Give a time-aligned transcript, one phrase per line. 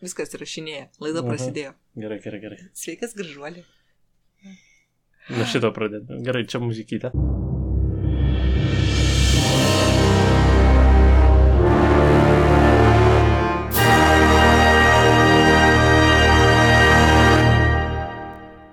[0.00, 0.88] Viskas įrašinėja.
[1.04, 1.28] Laida Aha.
[1.28, 1.74] prasidėjo.
[2.00, 2.58] Gerai, gerai, gerai.
[2.72, 3.66] Sveikas, gražuolė.
[5.30, 6.22] Nuo šito pradėti.
[6.24, 7.12] Gerai, čia muzikytė.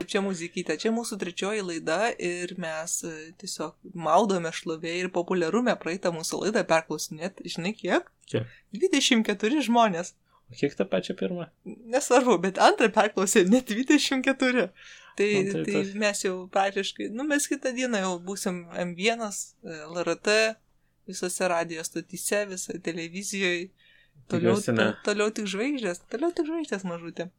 [0.08, 3.10] Čia muzikytė, čia mūsų trečioji laida ir mes e,
[3.44, 7.44] tiesiog maudome šlovėje ir populiarume praeitą mūsų laidą perklausinėt.
[7.44, 8.08] Žinai kiek?
[8.32, 8.48] Kiek?
[8.72, 10.14] 24 žmonės.
[10.52, 11.46] O kiek tą pačią pirmą?
[11.66, 14.70] Nesvarbu, bet antrą perklausė net 24.
[15.18, 19.24] Tai, Nu, tai tai tas- mes jau praktiškai, nu mes kitą dieną jau būsim M1,
[19.66, 20.36] e, LRT,
[21.10, 23.70] visose radio stotyse, visoje televizijoje.
[24.30, 27.30] Toliau, to, toliau tik žvaigždės, toliau tik žvaigždės mažutė.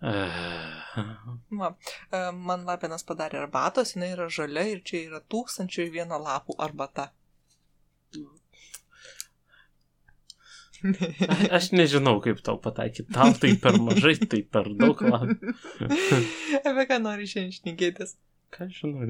[0.00, 1.68] Va,
[2.12, 6.56] e, man Lapinas padarė arbatos, jinai yra žalia ir čia yra tūkstančio ir vieno lapų
[6.58, 7.10] arbata.
[11.56, 13.08] Aš nežinau, kaip tau pataikyti.
[13.12, 15.00] Tau tai per mažai, tai per daug.
[16.68, 18.16] Apie ką nori šiandien šnekėtis?
[18.54, 19.06] Ką žinau,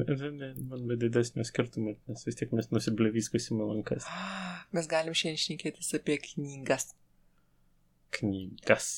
[0.69, 4.09] man be didesnio skirtumo, nes vis tiek mes nusiblevyskusim lankas.
[4.77, 6.91] Mes galim šiandien šnekėtis apie knygas.
[8.15, 8.89] Knygas.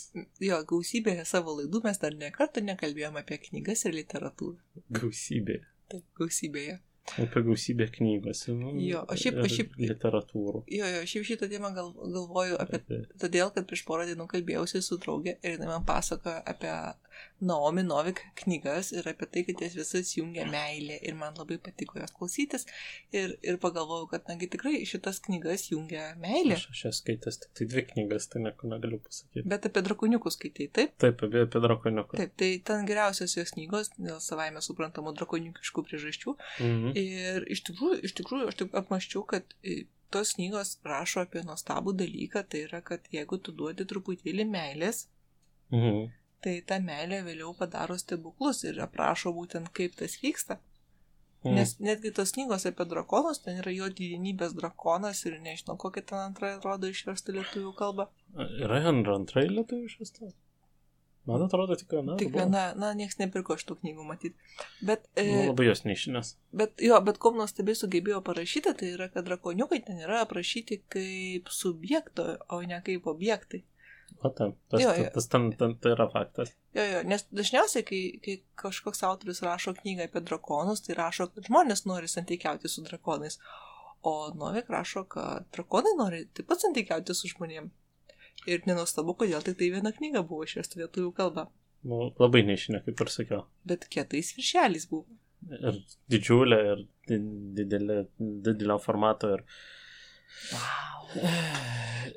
[0.42, 4.58] Jo, gausybėje savo laidų mes dar nekartą nekalbėjome apie knygas ir literatūrą.
[4.98, 5.60] Gausybė.
[5.92, 6.80] Taip, gausybėje.
[7.18, 8.44] Apie gausybę knygos.
[8.48, 10.62] nu, Jo, o šiaip- ir šiaip- Literatūrų.
[10.70, 12.78] Jo, jo, šiaip šitą temą gal, galvoju apie...
[12.78, 13.00] Apie...
[13.24, 16.70] Todėl, kad prieš porą dienų kalbėjausi su draugė ir jinai man pasakojo apie
[17.42, 21.98] Naomi Novik knygas ir apie tai, kad jas visas jungia meilė ir man labai patiko
[21.98, 22.66] jos klausytis
[23.14, 26.58] ir, ir pagalvojau, kad nagi tikrai šitas knygas jungia meilė.
[26.58, 29.46] Aš, aš esu skaitęs tik tai dvi knygas, tai nieko negaliu pasakyti.
[29.54, 30.94] Bet apie drakoniukus skaitai, taip?
[31.02, 32.20] Taip, apie, apie drakoniuką.
[32.20, 36.36] Taip, tai ten geriausios jos knygos dėl savaime suprantamų drakoniukiškų priežasčių.
[36.62, 36.92] Mhm.
[37.02, 39.82] Ir iš tikrųjų, iš tikrųjų aš taip apmaščiau, kad e,
[40.14, 45.06] tos knygos rašo apie nuostabų dalyką, tai yra, kad jeigu tu duodi truputėlį meilės,
[45.72, 46.12] Mhm.
[46.44, 50.58] Tai ta meilė vėliau padaro stebuklus ir aprašo būtent kaip tas vyksta.
[51.42, 51.54] Mhm.
[51.58, 56.20] Nes netgi tos knygos apie drakonus, ten yra jo didinybės drakonas ir nežinau, kokia ten
[56.22, 58.08] antra rodo išversta lietuvių kalba.
[58.62, 60.36] Yra ir antrai lietuviškas tas?
[61.26, 62.16] Man atrodo, tik viena.
[62.18, 64.34] Tik viena, na, nieks nepirko šitų knygų matyti.
[64.82, 66.32] Bet, e, Nu, labai jos neišinės.
[66.50, 71.52] bet jo, bet kom nuostabiai sugebėjo parašyti, tai yra, kad drakoniukai ten yra aprašyti kaip
[71.54, 73.62] subjekto, o ne kaip objektai.
[74.22, 76.52] O ten, tas, Jo, jo, tas ten, ten, tai yra faktas.
[76.76, 81.48] Jo, jo, nes dažniausiai, kai, kai kažkoks autorius rašo knygą apie drakonus, tai rašo, kad
[81.50, 83.38] žmonės nori santykiauti su drakonais.
[84.06, 87.70] O Novik rašo, kad drakonai nori taip pat santykiauti su žmonėm.
[88.50, 91.48] Ir nenuostabu, kodėl tik tai viena knyga buvo išversta lietuvių kalba.
[91.86, 93.42] Nu, labai neišinė, kaip ir sakiau.
[93.66, 95.06] Bet kietais viršeliais buvo.
[95.50, 95.78] Ir
[96.10, 97.20] didžiulė, ir di-
[97.58, 99.42] didelė, didelio formato, ir,
[100.52, 101.06] Wow.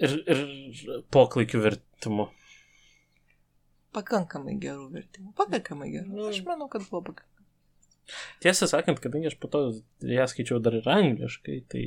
[0.06, 0.40] ir, ir
[1.14, 2.28] poklaikių vertimų.
[3.96, 5.32] Pakankamai gerų vertimų.
[5.38, 6.30] Pakankamai gerų.
[6.30, 7.32] Aš manau, kad buvo pakankamai.
[8.44, 9.62] Tiesą sakant, kadangi aš po to
[10.06, 11.86] ją skaičiau dar ir angliškai, tai...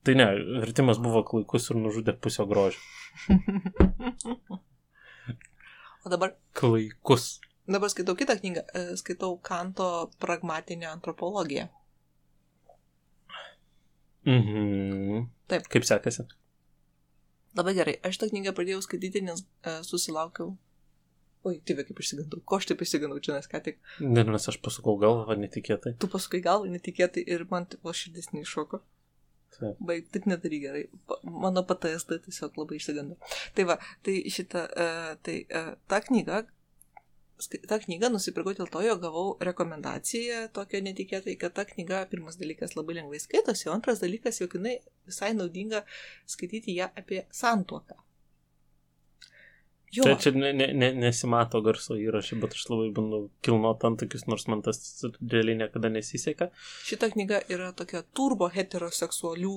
[0.00, 0.24] Tai ne,
[0.62, 2.80] vertimas buvo klaikus ir nužudė pusę grožio.
[6.04, 7.26] o dabar, Klaikus.
[7.68, 8.62] dabar skaitau kitą knygą.
[8.72, 11.66] e, Skaitau Kanto pragmatinę antropologiją.
[14.26, 15.28] Mhm.
[15.50, 15.68] Taip.
[15.72, 16.26] Kaip sekasi?
[17.58, 17.96] Labai gerai.
[18.06, 20.52] Aš tą knygą pradėjau skaityti, nes e, susilaukiau.
[21.48, 22.42] Oi, tai kaip išsigandau.
[22.44, 23.78] Ko aš taip išsigandau čia, nes ką tik.
[24.04, 25.94] Ne, nes aš pasukau galvą netikėtai.
[26.02, 28.82] Tu pasukai galvą netikėtai ir man tipo širdis neiššoko.
[29.56, 29.80] Taip.
[29.82, 30.84] Baig, taip nedaryk gerai.
[31.08, 33.16] Pa, mano PTSD tiesiog labai išsigando.
[33.56, 36.59] Tai va, tai šitą, uh, tai uh, tą knygą, skai-
[37.48, 42.76] tą knygą nusipirkau dėl to, jog gavau rekomendaciją tokią netikėtai, kad ta knyga pirmas dalykas
[42.76, 44.76] labai lengvai skaitosi, o antras dalykas, jog jinai
[45.08, 45.84] visai naudinga
[46.28, 48.00] skaityti ją apie santuoką.
[49.90, 54.22] Jo, Čia, čia ne, ne, ne, nesimato garso įrašė, bet aš labai bandau kilnuoti antakius,
[54.30, 54.78] nors man tas
[55.18, 56.52] realiai niekada nesiseka.
[56.86, 59.56] šita knyga yra tokia turbo heteroseksualių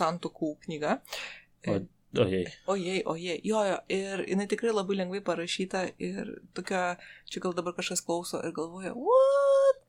[0.00, 0.96] santokų knyga.
[1.70, 1.78] O,
[2.16, 2.46] ojei.
[2.66, 6.96] Ojei, ojei, jo, jo, ir jinai tikrai labai lengvai parašyta ir tokia,
[7.28, 9.82] čia gal dabar kažkas klauso ir galvoja, what?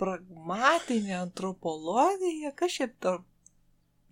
[0.00, 3.24] Pragmatinė antropologija, kas čia tarp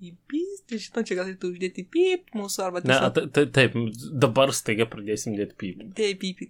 [0.05, 3.77] įpysti, žinau, čia galėtų uždėti pyp mūsų arba Ne, ta- ta- taip,
[4.21, 5.87] dabar staiga pradėsim dėti pypį.
[5.97, 6.43] Taip, pyp,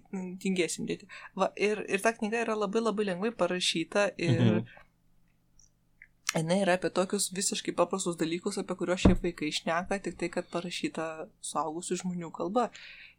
[0.43, 1.07] tingėsim dėti.
[1.37, 4.65] Va, ir, ir ta knyga yra labai labai lengvai parašyta ir Mhm.
[6.41, 10.49] Jinai yra apie tokius visiškai paprastus dalykus, apie kuriuos šiaip vaikai išneka, tik tai, kad
[10.51, 11.07] parašyta
[11.49, 12.69] suaugusių žmonių kalba.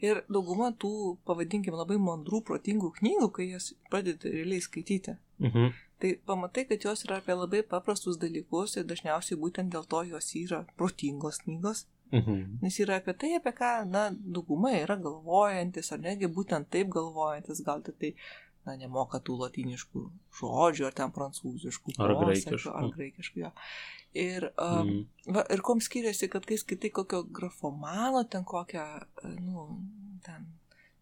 [0.05, 5.17] Ir dauguma tų, pavadinkim, labai mandrų, protingų knygų, kai jas pradedi realiai skaityti.
[5.43, 5.75] Mhm.
[5.99, 10.35] Tai pamatai, kad jos yra apie labai paprastus dalykus ir dažniausiai būtent dėl to jos
[10.37, 11.87] yra protingos knygos.
[12.13, 12.59] Mhm.
[12.63, 17.65] Nes yra apie tai, apie ką, na, dauguma yra galvojantis, ar negi būtent taip galvojantis,
[17.67, 18.13] gal tai,
[18.67, 20.05] na, nemoka tų latiniškų
[20.41, 22.73] žodžių, ar ten prancūziškų, Ar posakių, graikiškų.
[22.81, 23.53] Ar graikiškų, jo.
[24.17, 25.35] Ir, um, Mhm.
[25.37, 28.87] va, ir kom skiriasi, kad kai skaitai kokio grafomano, ten kokią,
[29.25, 29.69] e, nu,
[30.25, 30.47] ten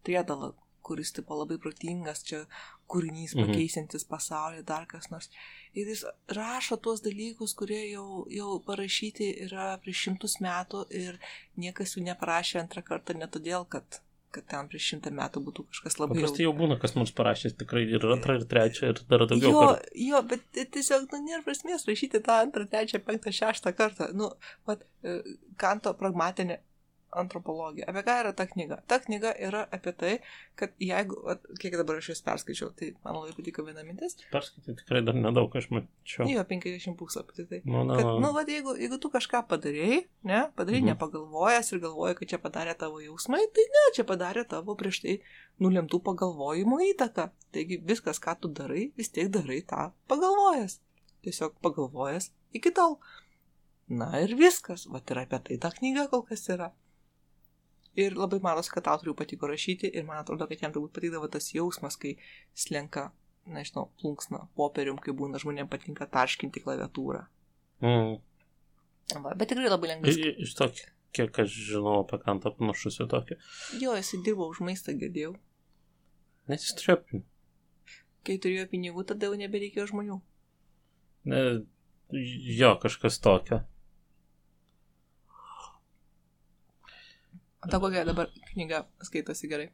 [0.03, 0.53] priedalą,
[0.85, 2.43] kuris tipo labai protingas, čia
[2.87, 3.47] kūrinys Mhm.
[3.47, 5.29] pakeisintis pasaulį, dar kas nors.
[5.73, 11.17] Ir jis rašo tuos dalykus, kurie jau, jau parašyti yra prieš šimtus metų ir
[11.57, 14.01] niekas jų neparašė antrą kartą ne todėl, kad,
[14.35, 17.85] kad ten prieš šimtą metų būtų kažkas labai Paprastai jau būna kas nors parašęs tikrai
[17.87, 19.51] ir antrą, ir trečią, ir dar daugiau.
[19.51, 20.05] Jo, kartų.
[20.09, 24.11] jo, bet tiesiog, nu, nėra prasmės rašyti tą antrą, trečią, penktą, šeštą kartą.
[24.17, 24.31] Nu,
[24.69, 25.19] vat, e,
[25.61, 26.59] Kanto pragmatinė
[27.21, 27.87] antropologija.
[27.91, 28.77] Apie ką yra ta knyga?
[28.91, 30.13] Ta knyga yra apie tai,
[30.59, 34.17] kad jeigu, vat, kiek dabar aš jas perskaičiau, tai man labai patiko viena mintis.
[34.33, 36.27] Perskaityti tikrai dar nedaug, aš mačiau.
[36.29, 37.35] Jo, 50 puslapių.
[37.39, 37.61] Tai, tai.
[37.65, 40.01] Nu, na, Kad, nu, vat, jeigu, jeigu tu kažką padarėjai,
[40.31, 40.91] ne, padarai Mhm.
[40.93, 45.19] nepagalvojęs ir galvoji, kad čia padarė tavo jausmai, tai ne, čia padarė tavo prieš tai
[45.59, 47.29] nulemtų pagalvojimo įtaką.
[47.55, 50.79] Taigi viskas, ką tu darai, vis tiek darai tą pagalvojęs.
[51.23, 52.97] Tiesiog pagalvojęs iki tol.
[53.87, 56.71] Na ir viskas, va ir apie tai ta knyga kol kas yra.
[57.95, 61.47] Ir labai matosi, kad autoriui patiko rašyti ir man atrodo, kad jam turbūt patikdavo tas
[61.55, 62.17] jausmas, kai
[62.65, 63.09] slenka,
[63.47, 67.25] nežinau, plunksna popierium, kai būna žmonėms patinka tarškinti klaviatūrą.
[67.85, 68.15] mm.
[69.21, 70.15] Va, bet tikrai labai lengvai.
[70.41, 70.67] Iš to,
[71.15, 73.37] kiek aš žinau apie kantą panašus į tokį.
[73.83, 75.35] Jo, jisai dirbo už maistą, girdėjau.
[76.49, 77.27] Nes jis turėjo pinigų.
[78.25, 80.17] Kai turėjo pinigų, tada jau nebereikėjo žmonių.
[81.29, 81.41] Ne,
[82.59, 83.61] jo, kažkas tokio.
[87.65, 89.69] O ta kokia dabar knyga skaitosi gerai.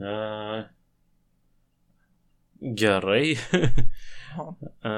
[0.00, 0.68] Ne,
[2.60, 3.36] gerai.
[4.88, 4.92] A,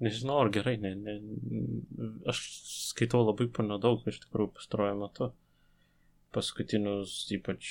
[0.00, 1.14] nežinau, ar gerai, ne, ne,
[2.30, 2.40] aš
[2.92, 5.30] skaitau labai po nedaug iš tikrųjų pastaruoju metu.
[6.32, 7.68] Paskutinius ypač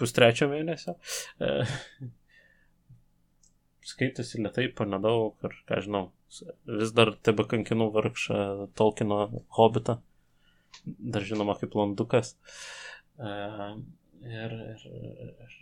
[0.00, 0.96] pustrečio mėnesio.
[1.38, 1.68] E,
[3.86, 6.04] skaitosi lietai po nedaug ir, ką žinau,
[6.80, 8.40] vis dar tebe kankinu vargšą
[8.78, 9.22] Tolkieno
[9.60, 10.00] hobitą.
[10.84, 12.34] Dar žinoma kaip landukas.
[13.18, 13.30] E,
[14.26, 14.84] ir, ir,
[15.26, 15.56] ir,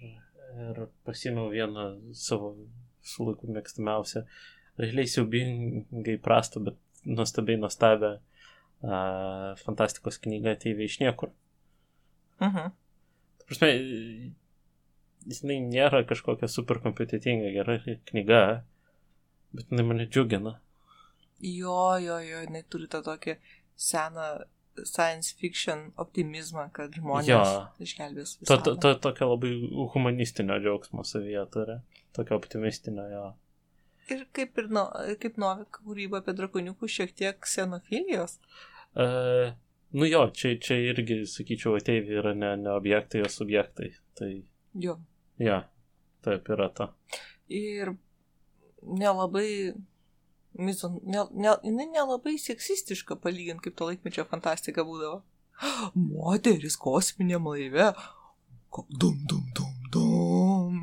[0.69, 1.87] ir pasėmiau vieną
[2.19, 2.55] savo
[3.05, 4.25] su laiku mėgstamiausią,
[4.81, 11.35] realiai siaubingai prastą, bet nuostabiai nuostabę uh, fantastikos knygą Ateiviai iš niekur.
[12.41, 12.73] mhm.
[13.39, 13.71] Ta prasme,
[15.29, 17.79] jinai nėra kažkokia super kompetitinga gera
[18.11, 18.41] knyga,
[19.53, 20.57] bet jinai mane džiugina.
[21.45, 23.37] Jo, jo, jo, jinai turi tą tokį
[23.77, 24.29] seną
[24.85, 27.41] science fiction optimizmą, kad žmonės Jo.
[27.85, 28.59] išgelbės To, visą.
[28.67, 29.53] to, to tokio labai
[29.95, 31.79] humanistinio džiaugsmo savyje turi,
[32.17, 33.25] tokio optimistinio jo.
[34.13, 34.89] Ir kaip ir no,
[35.23, 38.35] kaip Novik kūryba apie drakoniukus šiek tiek ksenofilijos.
[38.95, 39.55] Uh,
[39.97, 43.95] nu jo, čia, čia irgi, sakyčiau, ateiviai yra ne, ne objektai, o subjektai.
[44.19, 44.29] Tai,
[44.77, 44.99] Jo.
[45.41, 45.63] ja,
[46.27, 46.91] taip yra ta.
[47.49, 47.95] Ir
[48.85, 49.73] nelabai,
[50.59, 55.23] mizon, ne, ne, jinai nelabai seksistiška palyginti, kaip to laikmečio fantastika būdavo.
[55.95, 57.93] Moteris kosminėm laive.
[58.91, 60.81] Dum, dum, dum, dum.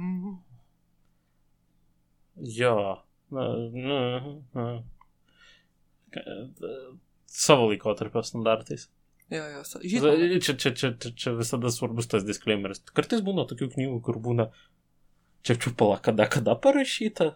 [2.41, 3.03] Jo,
[3.35, 3.99] na, na,
[4.55, 4.67] na.
[7.25, 8.87] Savo laikotarpio standartais.
[9.31, 10.39] Jo, jo, žinoma.
[10.43, 12.83] Čia, čia, čia, čia, čia visada svarbus tas disclaimeris.
[12.95, 14.49] Kartais būna tokių knygų, kur būna
[15.47, 17.35] čia čiupala kada, kada parašyta.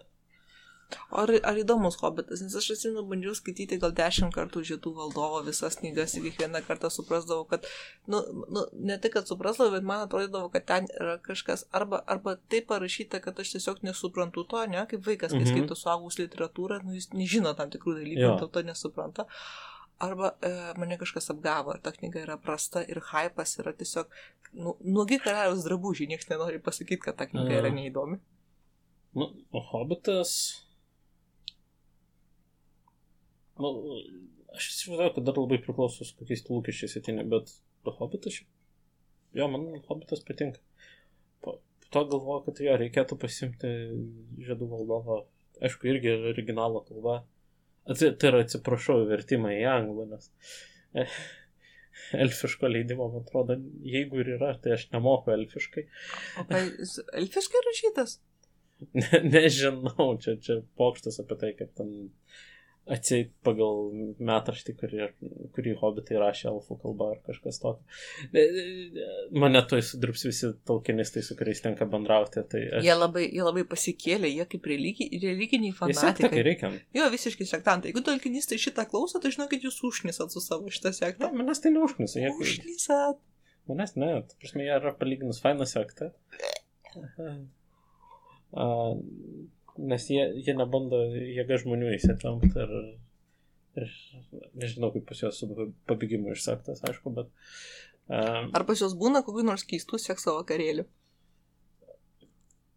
[1.10, 5.80] Ar, ar įdomus hobitas, nes aš atsimenu, bandžiau skaityti gal dešimt kartų žietų valdovo visas
[5.82, 7.66] knygas ir kiekvieną kartą suprasdavau, kad,
[8.08, 8.22] nu,
[8.54, 12.68] nu, ne tik, kad suprasdavau, bet man atrodydavo, kad ten yra kažkas arba, arba taip
[12.70, 15.52] parašyta, kad aš tiesiog nesuprantu to, ne, kaip vaikas, kai Mhm.
[15.52, 19.26] skaito suaugus literatūrą, nu, jis nežino tam tikrų dalykų, dėl to nesupranta.
[20.00, 24.06] Arba e, mane kažkas apgavo, ar ta knyga yra prasta ir hypas yra tiesiog,
[24.54, 28.20] nu, nuogi karaliaus drabužiai, niekas nenori pasakyti, kad ta knyga yra neįdomi.
[29.16, 30.62] Nu, o Hobbitas.
[33.62, 33.72] Nu,
[34.56, 37.54] aš įsivaizduoju, kad dar labai priklauso su kokiais lūkesčiais ateini, bet
[37.86, 38.50] Hobbitas šiaip.
[39.38, 40.60] Jo, man Hobbitas patinka.
[41.44, 43.72] Po, po to galvoju, kad jo reikėtų pasimti
[44.44, 45.24] žiedų valdovą.
[45.64, 47.22] Aišku, irgi originalo kalba.
[47.88, 50.32] Atsi, tai yra, atsiprašau, vertimą į anglų, nes
[50.98, 51.18] eh,
[52.26, 55.86] elfiško leidimo, man atrodo, jeigu ir yra, tai aš nemoku elfiškai.
[56.42, 58.18] O jis elfiškai rašytas?
[58.98, 61.94] Ne, nežinau, čia, čia pokštas apie tai, kaip ten
[62.86, 63.88] atseit pagal
[64.22, 65.08] metraštį, kurį,
[65.56, 67.82] kurį hobitai rašė alfų kalba ar kažkas tokio.
[68.30, 72.44] E, e, Mane to įsidirbs visi tolkinistai, su kuriais tenka bendrauti.
[72.52, 72.86] Tai aš...
[72.86, 76.30] Jie labai, jie labai pasikėlė, jie kaip religi, religiniai fanatikai.
[76.36, 76.72] kai reikia.
[76.96, 77.90] Jo, visiškai sektantai.
[77.90, 81.32] Jeigu tolkinistai šitą klauso, tai žinokit, jūs užnisat su savo šitą sektą.
[81.34, 82.22] manęs tai neužknisa.
[82.22, 82.36] Jie...
[82.38, 83.22] Užnisat.
[83.66, 86.12] Manęs ne, ta prasme, jie yra palyginus faina sekta.
[88.54, 88.68] A,
[89.78, 92.76] nes jie, jie nebando jėga žmonių įsitempti ir,
[93.82, 93.96] ir
[94.56, 95.50] nežinau, kaip pas juos su
[95.90, 97.32] pabėgimu iš sektas, aišku, bet
[98.08, 100.86] a, Ar pas juos būna kokių nors keistų sekso vakarėlių?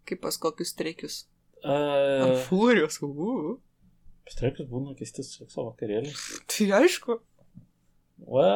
[0.09, 1.23] Kaip pas kokius streikius.
[1.62, 3.59] Ar a, fūrijos, uu.
[4.28, 6.12] Streikas būna keisti sekso vakarėlį.
[6.52, 7.21] Tai aišku.
[8.27, 8.49] Va.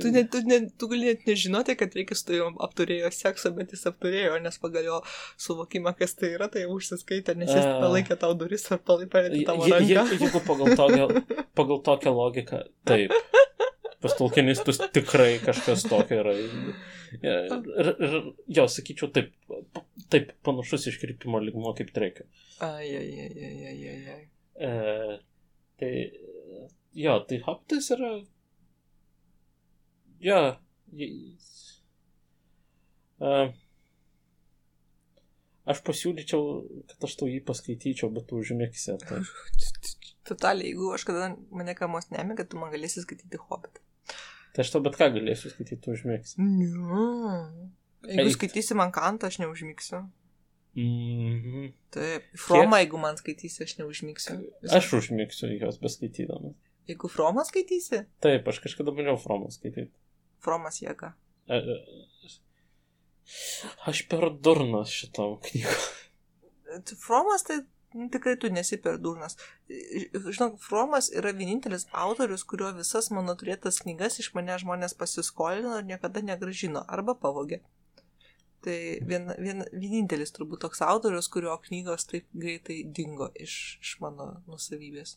[0.00, 3.72] Tu, ne, tu, ne, tu gali net nežinoti, kad reikia su tavim apturėjo sekso, bet
[3.74, 5.00] jis apturėjo, nes pagal jo
[5.40, 7.74] suvokimą, kas tai yra, tai užsiskaitė, nes jis A.
[7.82, 10.20] palaikė tau duris ar palaikė tavo Je- je- ranką.
[10.22, 11.08] Jeigu pagal tokią,
[11.58, 13.12] pagal tokią logiką, taip.
[14.00, 16.36] Pas tolkienistus tikrai kažkas tokio yra.
[16.38, 17.50] Ir,
[17.82, 18.16] ir, ir
[18.60, 19.32] jo, sakyčiau, taip,
[20.12, 22.28] taip panašus iškrypimo ligmo kaip treikio.
[22.62, 24.24] Ai, ai, ai, ai, ai, ai, ai.
[24.68, 25.18] E,
[25.82, 25.92] tai,
[26.94, 28.12] jo, tai hoptis yra.
[33.18, 33.32] E,
[35.68, 36.42] aš pasiūlyčiau,
[36.92, 38.96] kad aš tau jį paskaityčiau, bet tu užmėgsi.
[39.04, 39.22] Tai.
[40.28, 43.82] Totaliai, jeigu aš kada mane kamos nemiga, tu man galėsi skaityti hobitą.
[44.54, 46.38] tai aš tau bet ką galėsiu skaityti, tu užmėgsi.
[46.42, 46.68] Ne.
[48.08, 48.36] Jeigu Eik.
[48.36, 50.04] skaitysi man kantą, aš neužmygsiu.
[50.78, 51.70] Mhm.
[51.94, 52.26] Taip.
[52.38, 54.36] Fromą, jeigu man skaitysi, aš neužmygsiu.
[54.78, 56.54] Aš užmėgsiu jos beskaitydamas.
[56.88, 59.90] Jeigu Fromą skaitysi, Taip, aš kažkada bandžiau Fromą skaityti.
[60.44, 61.14] Fromas jėga.
[61.48, 61.78] E, e,
[63.90, 65.74] Aš per durnas šitam knygą.
[67.00, 67.60] Fromas tai
[67.94, 69.36] nu, tikrai tu nesi per durnas.
[69.68, 75.88] Žinok, Fromas yra vienintelis autorius, kurio visas mano turėtas knygas iš mane žmonės pasiskolino ir
[75.88, 77.62] niekada negražino arba pavogė.
[78.64, 84.32] Tai vien, vien, vienintelis turbūt toks autorius, kurio knygos taip greitai dingo iš, iš mano
[84.50, 85.16] nusavybės.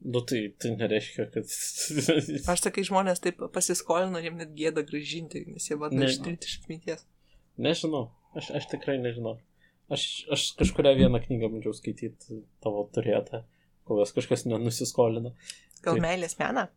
[0.00, 1.50] Nu tai, tai nereiškia, kad...
[2.48, 6.54] Aš sakai, žmonės taip pasiskolino ir jiems net gėda gražinti, nes jie bando ištirti iš
[6.62, 7.04] atminties.
[7.60, 9.36] Nežinau, aš, aš tikrai nežinau.
[9.92, 13.42] Aš, aš kažkuria vieną knygą bandžiau skaityti tavo turėtą,
[13.84, 15.34] kol jos kažkas nenusiskolino.
[15.84, 16.04] Gal Taip.
[16.06, 16.68] meilės meną?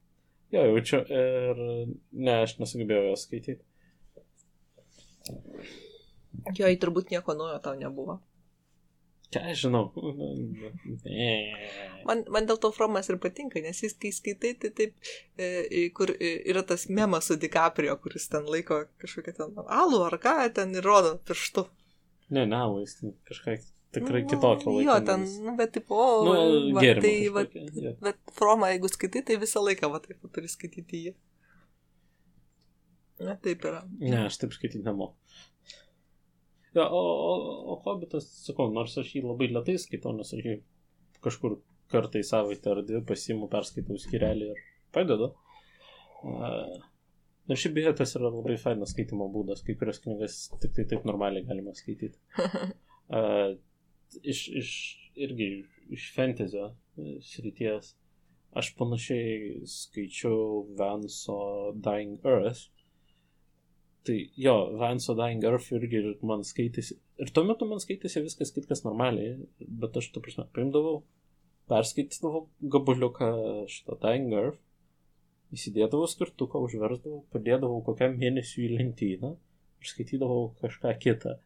[0.51, 1.63] Jo, jaučiu ir...
[2.11, 3.63] Ne, aš nesugebėjau jos skaityti.
[6.57, 8.19] Jo, turbūt nieko naujo tau nebuvo.
[9.33, 9.83] Ką aš žinau.
[12.07, 14.95] Man, man dėl to Fromas ir patinka, nes jis, kai skaitai, tai taip,
[15.39, 20.35] e, kur yra tas memas su DiCaprio, kuris ten laiko kažkokią ten alų ar ką,
[20.57, 21.67] ten ir rodo pirštu.
[22.33, 22.99] Ne, ne, jis
[23.29, 23.57] kažką
[23.93, 24.87] tikrai Nu, kitokio laiko.
[24.87, 27.95] Jo, ten, nu, bet tipo, o, Nu, va, tai, va, jo.
[28.01, 31.15] bet Fromą, jeigu skaitai, tai visą laiką, va, taip, turi skaityti jį.
[33.23, 33.83] Na, taip yra.
[34.01, 35.15] Ne, aš taip skaityti nemoku.
[36.73, 37.33] Ja, o, o,
[37.73, 40.55] o Hobbitas, sakau, nors aš jį labai lietai skaitau, nes aš jį
[41.23, 41.59] kažkur
[41.93, 44.63] kartą į savaitę ar dvi pasiimu, perskaitau skirelį ir
[44.95, 45.29] padedu.
[46.23, 46.79] Uh,
[47.51, 51.05] ir šiaip beje, tas yra labai fainas skaitimo būdas, kai kurias knygas tik tai taip
[51.09, 52.17] normaliai galima skaityti.
[53.13, 53.57] Uh,
[54.23, 54.69] iš, iš,
[55.19, 55.47] irgi
[55.93, 57.89] iš fantasio e, srities.
[58.53, 62.69] Aš panašiai skaičiau Vanso Dying Earth.
[64.03, 66.97] Tai jo, Vanso Dying Earth irgi ir man skaitėsi.
[67.23, 70.97] Ir tuo metu man skaitėsi viskas kitkas normaliai, bet aš, tu prasme, paimdavau,
[71.71, 72.41] perskaitydavau
[72.73, 73.29] gabuliuką
[73.71, 74.59] šitą Dying Earth,
[75.55, 81.37] įsidėdavau skirtuką, užversdavau, padėdavau kokiam mėnesiui į lentyną ir skaitydavau kažką kitą.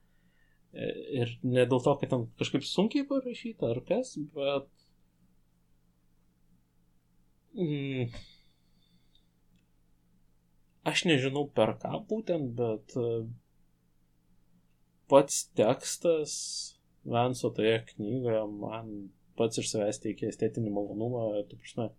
[0.74, 0.90] E,
[1.22, 4.68] Ir ne dėl to, kad ten kažkaip sunkiai parašyta ar kas, bet...
[7.58, 8.12] Mm,
[10.88, 13.12] aš nežinau per ką būtent, bet e,
[15.12, 16.34] pats tekstas
[17.08, 18.88] Vanso toje knygoje man
[19.40, 21.90] pats iš savęs teikia estetinį malonumą, tu prasme,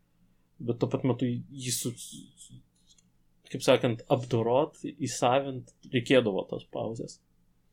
[0.58, 1.92] bet tuo pat metu jį, su,
[3.48, 7.20] kaip sakant, apdorot, įsavint reikėdavo tos pauzės.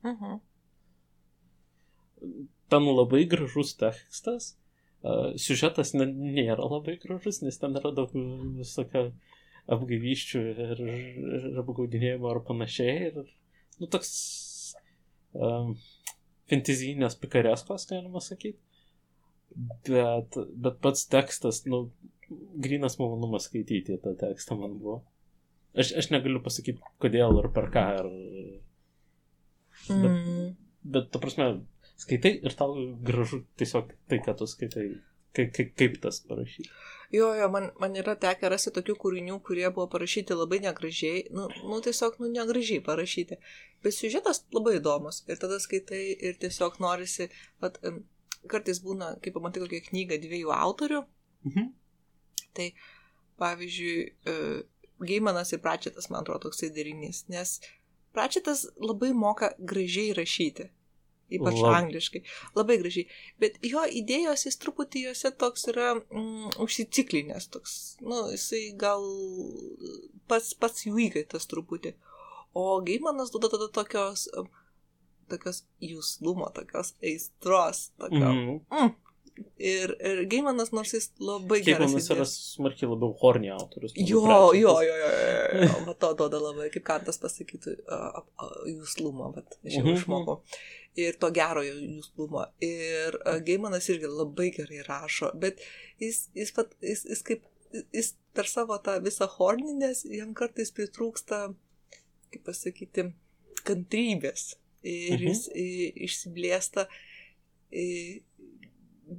[0.05, 0.37] Mhm.
[2.69, 4.51] ten labai gražus tekstas,
[5.03, 9.09] uh, siužetas nėra labai gražus, nes ten yra daug visokio
[9.71, 10.81] apgaivyščių ir,
[11.39, 13.09] ir apgaudinėjimo ar panašiai.
[13.09, 13.31] Ir,
[13.81, 14.11] nu, toks
[15.33, 15.73] um,
[16.51, 18.59] fantazinės pikareskos, galima sakyti.
[19.87, 21.85] Bet, bet pats tekstas, nu,
[22.59, 24.99] grinas malonumas skaityti tą tekstą man buvo.
[25.75, 27.85] Aš, aš negaliu pasakyti, kodėl ir per ką.
[28.01, 28.11] Ar,
[29.89, 30.55] bet, Mm.
[30.83, 31.47] bet, ta prasme,
[31.99, 32.73] skaitai ir tau
[33.05, 34.87] gražu tiesiog tai, ką tu skaitai.
[35.35, 36.69] Kaip, kaip, kaip tas parašyti?
[37.13, 41.45] Jo, jo, man, man yra tekę rasti tokių kūrinių, kurie buvo parašyti labai negražiai, nu,
[41.69, 43.37] nu tiesiog, nu, negražiai parašyti.
[43.85, 45.21] Bet siužetas labai įdomus.
[45.29, 47.29] Ir tada skaitai ir tiesiog norisi,
[47.61, 47.77] pat,
[48.51, 51.03] kartais būna, kai pamatai kokią knygą dviejų autorių,
[51.45, 51.67] Mhm.
[52.57, 52.71] tai
[53.37, 53.97] pavyzdžiui,
[54.31, 54.63] uh,
[55.05, 57.59] Geimanas ir Pračetas, man atrodo, toksai derinys, nes
[58.15, 60.69] Pračetas labai moka gražiai rašyti.
[61.33, 62.21] Ypač Lab- angliškai.
[62.55, 63.07] Labai gražiai.
[63.41, 67.47] Bet jo idėjos jis truputį juose toks yra mm, užsiciklinęs.
[67.55, 67.73] Toks,
[68.05, 69.01] nu, jisai gal
[70.29, 71.95] pats, pats jų įkaitas truputį.
[72.55, 74.47] O Geimanas duoda tada tokios, um,
[75.29, 77.89] tokios jūslumo, tokios aistros.
[77.99, 78.59] Tokio, Mhm.
[78.71, 78.93] mm.
[79.59, 81.91] Ir, ir Geimanas, nors jis labai geras.
[81.91, 83.91] Kiekvienas yra smarkiai labiau horny autorius.
[83.95, 84.61] Jo, Pratčetas.
[84.61, 85.09] jo, jo, jo,
[85.61, 85.93] jo, jo.
[85.99, 89.97] To duoda labai, kaip Kantas pasakytų, a- a- jūslumo, bet aš jau Mhm.
[89.97, 90.37] išmokau.
[90.95, 92.45] Ir to gerojo jūslumo.
[92.61, 95.59] Ir a, Geimanas irgi labai gerai rašo, bet
[95.99, 97.43] jis, jis, pat, jis, jis kaip,
[97.91, 101.53] jis per savo tą visą horninės, jam kartais pritrūksta,
[102.31, 103.11] kaip pasakyti,
[103.65, 104.55] kantrybės.
[104.83, 105.27] Ir Mhm.
[105.27, 106.87] jis i, išsiblėsta
[107.73, 108.21] i,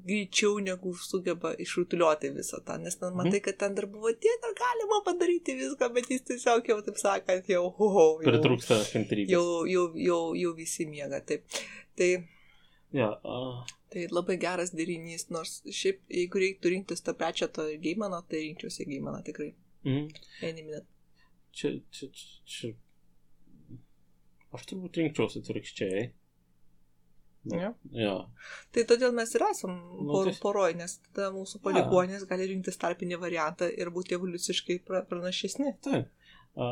[0.07, 4.55] greičiau negu sugeba išrutuliuoti visą tą, nes ten matai, kad ten dar buvo tiek, dar
[4.59, 9.31] galima padaryti viską, bet jis tiesiog jau, taip sakant, jau, ho, ho, jau, Pritrūksta kantrybės.
[9.31, 11.21] jau, jau, jau, jau visi miega.
[11.27, 11.47] Taip.
[11.97, 12.11] Tai,
[12.97, 18.21] Ja, a, tai labai geras derinys, nors šiaip, jeigu reiktų rinktis tą prečią to Geimano,
[18.31, 19.51] tai rinkčiausi Geimaną tikrai.
[19.85, 20.07] mhm.
[20.43, 20.87] Any minute.
[21.53, 22.71] čia, čia, čia, čia.
[24.55, 26.07] Aš turbūt rinkčiausi atvirkščiai.
[27.53, 27.69] Jo.
[27.95, 28.15] Jo.
[28.75, 32.79] Tai todėl mes ir esam Nu, por, tai- poroj, nes tada mūsų palikuonės gali rinktis
[32.83, 35.77] tarpinį variantą ir būti evoliuciškai pra, pranašesni.
[35.87, 36.09] Taip.
[36.57, 36.67] A,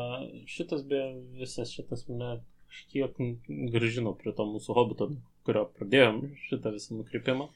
[0.49, 0.99] šitas be
[1.39, 3.15] visas šitas mane kažkiek
[3.71, 5.09] gražino prie to mūsų hobito,
[5.45, 7.47] kurio pradėjom šitą visą nukrypimą.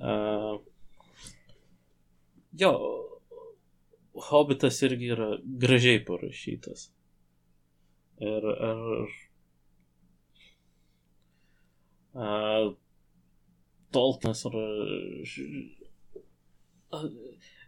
[0.00, 0.58] A,
[2.62, 2.72] jo,
[4.30, 6.88] hobitas irgi yra gražiai parašytas.
[8.18, 8.80] Ir, ir
[12.18, 12.28] a,
[13.94, 14.64] Tolkienas yra
[15.24, 15.46] ž-
[16.92, 16.98] a,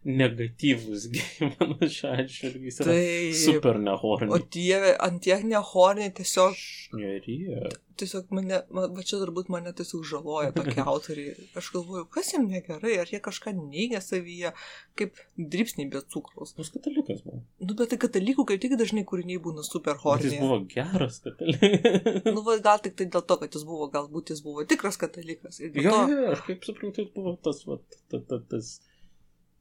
[0.04, 2.73] negatyvus gėjimas šiuo atžvilgiu.
[2.78, 2.97] Tai.
[3.37, 4.40] super O nehorny.
[4.54, 7.69] dieve, ant tiek nehorniai tiesiog, Šnerija.
[8.00, 11.35] tiesiog mane, ma- va čia turbūt mane tiesiog žaloja tokie autoriai.
[11.61, 14.55] Aš galvoju, kas jiems negerai, ar jie kažką neigia savyje,
[14.96, 16.55] kaip dripsniai be cukraus.
[16.57, 17.42] Jis katalikas buvo.
[17.61, 20.33] Nu, bet tai katalikų kaip tik dažnai kūriniai būna super horniai.
[20.33, 22.24] Jis buvo geras katalikas.
[22.31, 25.61] Nu, va, gal tik tai dėl to, kad jis buvo, galbūt jis buvo tikras katalikas.
[25.61, 27.77] Jo, to, jo, aš kaip suprantu, buvo tas, va,
[28.09, 28.79] ta, ta, tas.
[28.81, 28.88] ku-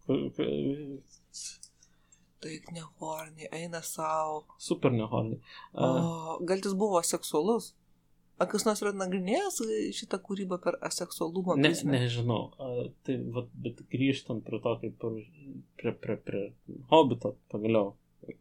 [0.09, 1.01] ku-
[2.39, 4.43] tai ne horniai, eina savo.
[4.57, 5.39] Super nehorny.
[5.75, 7.73] O, gal jis buvo seksualus?
[8.39, 9.57] Ar kas nors yra nagrinėjęs
[9.97, 11.57] šitą kūrybą per aseksualumą?
[11.59, 12.45] Ne, nežinau.
[12.55, 15.03] A, tai, va, bet grįžtant prie to, kaip
[15.81, 16.43] prie, prie, prie
[16.93, 17.97] Hobbito, pagaliau,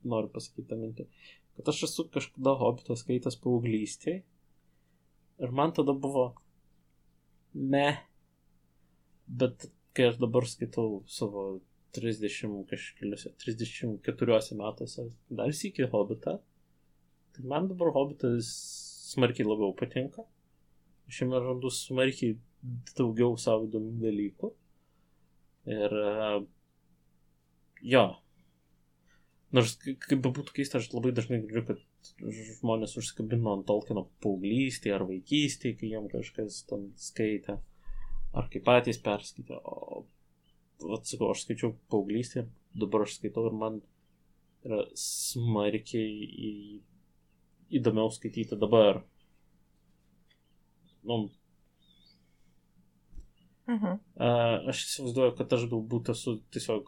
[0.06, 1.08] noriu pasakyti tą mintį,
[1.58, 4.20] kad aš esu kažkada Hobbitą skaitęs paauglystėje
[5.42, 6.28] ir man tada buvo
[7.54, 7.88] me,
[9.26, 9.66] bet
[9.98, 11.48] kai aš dabar skaitau savo
[11.98, 15.08] 30 kažkeliuose, 34 metuose
[15.40, 16.36] dar sėki Hobbitą,
[17.34, 18.50] tai man dabar Hobbitas
[19.08, 20.24] smarkiai labiau patinka.
[21.08, 22.36] Aš jame randu smarkiai
[22.98, 24.50] daugiau savo įdomių dalykų.
[25.68, 26.40] Ir uh,
[27.94, 28.04] jo.
[29.56, 32.12] Nors kaip bebūtų keista, aš labai dažnai girdžiu, kad
[32.60, 37.56] žmonės užsikabino ant Tolkieno paauglystėje ar vaikystėje, kai jiem kažkas ten skaitė,
[38.34, 39.58] ar kai patys perskaitė.
[39.64, 40.04] O,
[40.96, 42.46] atsakau, aš skaičiau paauglystėje,
[42.78, 43.80] dabar aš skaitau ir man
[44.66, 46.52] yra smarkiai į,
[47.80, 49.02] įdomiau skaityti dabar.
[51.08, 51.26] Nu,
[53.68, 53.98] Mhm.
[54.16, 54.28] A,
[54.72, 56.86] aš įsivaizduoju, kad aš galbūt esu tiesiog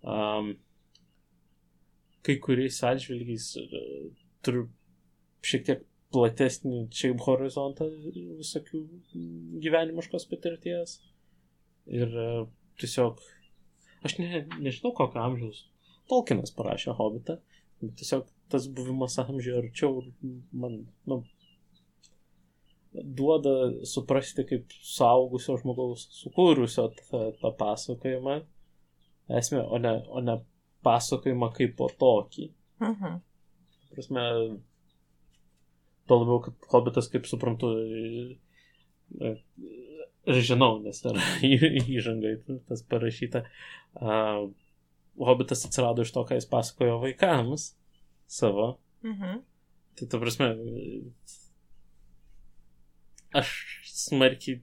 [0.00, 0.54] um,
[2.24, 3.82] kai kuriais atžvilgiais e,
[4.44, 4.62] turiu
[5.44, 5.82] šiek tiek
[6.14, 8.82] platesnį šiaip horizontą visokių
[9.64, 10.98] gyvenimiškos patirties.
[11.90, 12.28] Ir e,
[12.80, 13.20] tiesiog,
[14.06, 15.66] aš ne, nežinau kokio amžiaus
[16.08, 17.38] Tolkienas parašė Hobbitą,
[17.80, 20.02] bet tiesiog tas buvimas amžiuje arčiau
[20.52, 21.22] man, nu,
[22.92, 23.54] duoda
[23.88, 28.36] suprasti kaip suaugusio žmogaus sukūrusio tą, tą pasakojimą
[29.40, 30.38] esmę, o ne, o ne
[30.84, 32.50] pasakojimą kaip po tokį.
[32.84, 33.18] Mhm.
[33.94, 34.24] Prasme,
[36.08, 37.70] to labiau, kad Hobbitas, kaip suprantu,
[39.20, 39.34] e,
[40.26, 41.22] ir žinau, nes yra
[41.98, 42.34] įžangai
[42.68, 43.44] tas parašyta,
[44.00, 44.44] uh,
[45.20, 47.72] Hobbitas atsirado iš to, ką jis pasakojo vaikams
[48.26, 48.74] savo.
[49.06, 49.42] Mhm.
[49.94, 50.48] Tai ta prasme,
[53.38, 53.50] aš
[53.94, 54.62] smarkiai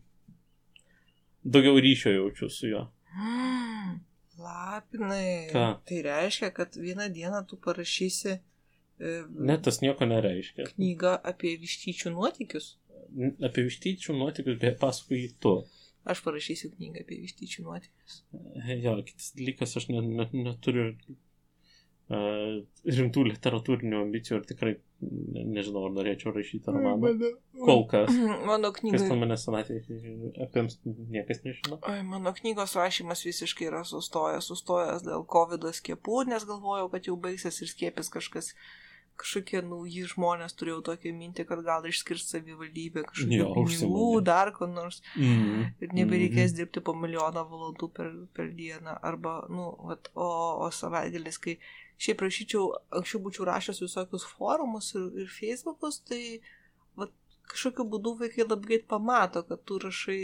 [1.43, 2.85] daugiau ryšio jaučiu su juo.
[3.15, 3.99] Mm,
[4.45, 5.47] lapinai.
[5.53, 5.65] Ką?
[5.87, 8.37] Tai reiškia, kad vieną dieną tu parašysi
[9.01, 9.13] e,
[9.49, 10.69] Ne, tas nieko nereiškia.
[10.75, 12.69] knygą apie vištyčių nuotykius.
[13.43, 15.55] Apie vištyčių nuotykius beje pasakoji tu.
[16.11, 18.21] Aš parašysiu knygą apie vištyčių nuotykius.
[18.85, 20.85] Jo, kitas dalykas, aš ne, ne, neturiu
[22.11, 22.61] uh,
[22.97, 27.11] rimtų literatūrinių ambicijų ir tikrai ne, nežinau, ar norėčiau rašyti romaną.
[27.67, 28.11] Kol kas.
[28.49, 29.01] Mano Kas knyga.
[29.05, 31.79] ten manęs senatvėje apims, niekas nežino.
[31.87, 37.15] Oi, mano knygos rašymas visiškai yra sustojęs, sustojęs dėl COVID skiepų, nes galvojau, kad jau
[37.21, 38.51] baigsis ir skiepis kažkas,
[39.21, 45.01] kažkokie nauji žmonės turėjau tokią mintį, kad gal išskirs savivaldybė kažkokių pinigų, dar ko nors
[45.15, 45.71] Mm.
[45.81, 48.97] ir nebereikės dirbti po milijoną valandų per, per dieną.
[49.01, 50.27] Arba, nu, vat, o,
[50.65, 51.57] o savaitgalis, kai
[52.01, 52.67] šiaip rašyčiau,
[52.99, 56.41] anksčiau būčiau rašęs visokius forumus ir, ir Facebookus, tai
[56.97, 57.13] vat,
[57.51, 60.21] kažkokiu būdu vaikai labai greit pamato, kad tu rašai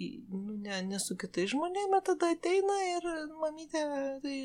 [0.00, 3.08] nu, ne, ne su kitais žmonėmis, tada ateina ir
[3.42, 3.82] mamytė,
[4.24, 4.36] tai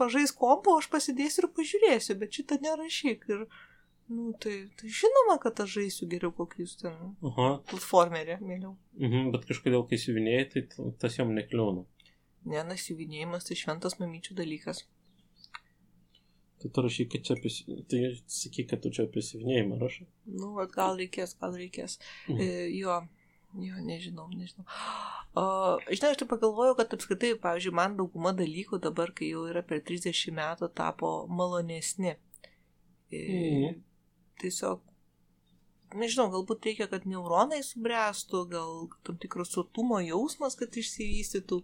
[0.00, 3.26] pažais kompo, aš pasidėsiu ir pažiūrėsiu, bet šitą nerašyk.
[3.34, 3.44] Ir,
[4.12, 6.96] nu, tai, tai žinoma, kad aš žaisiu geriau kokius ten
[7.30, 8.74] Aha, platformerį, mėliau.
[9.00, 10.64] mhm, bet kažkodėl, kai siuvinėjai, tai
[11.02, 11.86] tas jom nekliūna.
[12.44, 14.82] Ne, nasiuvinėjimas tai šventas mamyčių dalykas.
[16.60, 17.50] Tai tu rašy, kad čia apie...
[17.88, 18.00] Tai
[18.32, 20.06] sakyk, kad tu čia apie siuvinėjimą rašai.
[20.32, 21.98] Nu, gal reikės, gal reikės.
[22.28, 22.40] Mhm.
[22.40, 22.98] E, jo,
[23.54, 24.66] jo, nežinau, nežinau.
[25.34, 25.42] O,
[25.90, 29.80] žinai, aš tai pagalvojau, kad apskritai, pavyzdžiui, man dauguma dalykų dabar, kai jau yra per
[29.82, 32.12] 30 metų, tapo malonesni.
[33.10, 33.80] E, Mhm.
[34.38, 34.78] Tiesiog,
[35.98, 41.58] nežinau, galbūt reikia, kad neuronai subręstų, gal tam tikras sotumo jausmas, kad išsivystytų,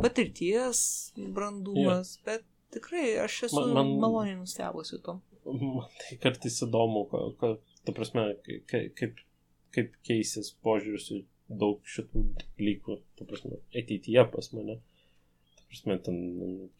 [0.00, 5.20] patirties brandumas, bet tikrai aš esu Man- man- maloniai nustebusi tom.
[5.44, 7.52] Man tai kartais įdomu, ka, ka,
[7.84, 8.24] ta prasme,
[8.70, 9.16] ka, kaip,
[9.74, 11.20] kaip keisis požiūris į
[11.62, 14.78] daug šitų dalykų, ta prasme, ateityje pas mane.
[15.56, 16.18] Ta prasme, ten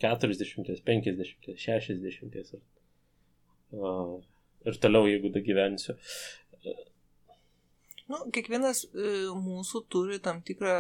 [0.03, 2.53] 40, 50, 60 ir,
[3.77, 4.17] uh,
[4.67, 5.97] ir toliau, jeigu da gyvensiu.
[8.11, 10.77] Nu, kiekvienas e, mūsų turi tam tikrą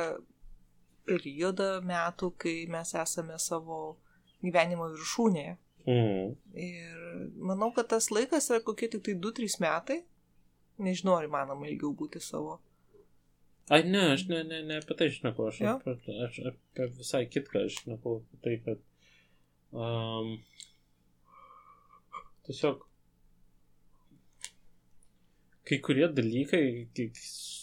[1.09, 3.79] periodą metų, kai mes esame savo
[4.42, 5.55] gyvenimo viršūnėje.
[5.88, 6.35] Mm.
[6.62, 10.03] Ir manau, kad tas laikas yra kokie tik tai 2-3 metai.
[10.79, 12.61] Nežinau, ar įmanoma ilgiau būti savo.
[13.71, 15.75] Ai, ne, aš ne, ne, ne apie tai šneku, aš, Jo?
[15.93, 18.81] apie, aš apie visai kitką, šneku apie tai, kad
[19.71, 20.33] um,
[22.49, 22.83] tiesiog
[25.69, 26.65] kai kurie dalykai,
[26.97, 27.09] kai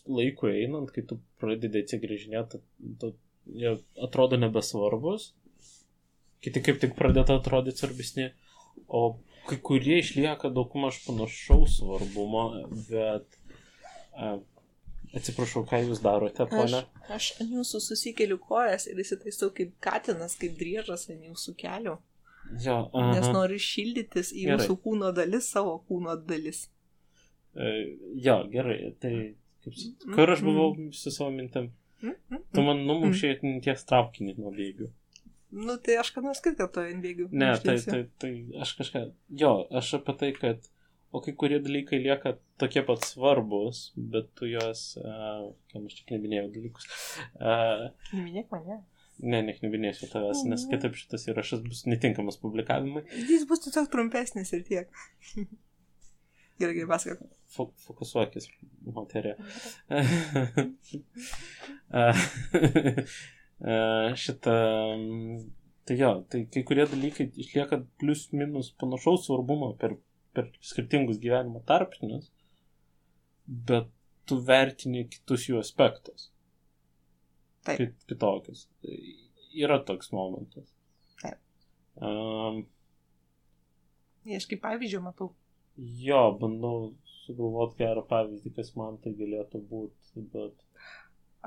[0.08, 2.62] laiku einant, kai tu pradedi atsigrėžinėti,
[3.02, 3.12] tu,
[3.60, 3.76] jie
[4.08, 5.34] atrodo nebesvarbus,
[6.44, 8.30] kiti kaip tik pradeda atrodyti svarbesni,
[8.88, 12.44] o kai kurie išlieka daugmaž panašaus svarbumo,
[12.90, 13.38] bet
[14.16, 14.38] uh,
[15.18, 16.82] atsiprašau, ką jūs darote, Aš, ponia?
[17.18, 21.96] aš ant jūsų susikeliu kojas ir įsitaisau kaip katinas, kaip driežas ant jūsų kelių.
[22.64, 22.76] Jo,
[23.14, 23.34] Nes aha.
[23.36, 24.56] noriu šildytis į Gerai.
[24.58, 26.64] jūsų kūno dalis, savo kūno dalis.
[27.54, 27.68] E,
[28.26, 29.12] Jo, gerai, tai
[29.66, 29.76] kaip,
[30.16, 31.68] kur aš buvau su savo mintim?
[32.02, 33.36] Mm, mm, Tu man numušė
[33.66, 34.88] ties traukinį nuo bėgių.
[35.52, 37.26] Nu, tai aš ką nors kitą to indėgiu.
[37.32, 38.32] Ne, tai, tai, tai
[38.62, 39.02] aš kažką.
[39.42, 40.68] Jo, aš apie tai, kad.
[41.12, 44.92] O kai kurie dalykai lieka tokie pat svarbus, bet tu juos.
[45.02, 46.86] Uh, kam aš čia knebinėjau dalykus.
[47.42, 48.78] Uh, Minėk mane.
[49.20, 50.70] ne, neknebinėsiu tavęs, nes Mhm.
[50.76, 53.02] kitaip šitas įrašas bus netinkamas publikavimui.
[53.28, 54.88] Jis bus tiesiog trumpesnis ir tiek.
[56.62, 57.26] gerai, gerai, pasakok.
[57.50, 58.46] Fo- Fokusuokis,
[58.86, 59.34] moterė.
[63.60, 64.56] Šitą.
[65.90, 69.96] Tai jo, tai kai kurie dalykai išlieka plius minus panašaus svarbumo per,
[70.38, 72.30] per skirtingus gyvenimo tarpinius,
[73.70, 73.90] bet
[74.30, 76.30] tu vertini kitus jų aspektus.
[77.66, 77.82] Taip.
[77.82, 78.68] Kit, kitokius.
[79.58, 80.70] Yra toks momentas.
[81.24, 81.42] Taip.
[81.98, 82.62] Um,
[84.38, 85.34] Aš kaip pavyzdžio matau.
[85.80, 86.92] Jo, bandau
[87.24, 90.66] sugalvoti gerą pavyzdį, kas man tai galėtų būti, bet...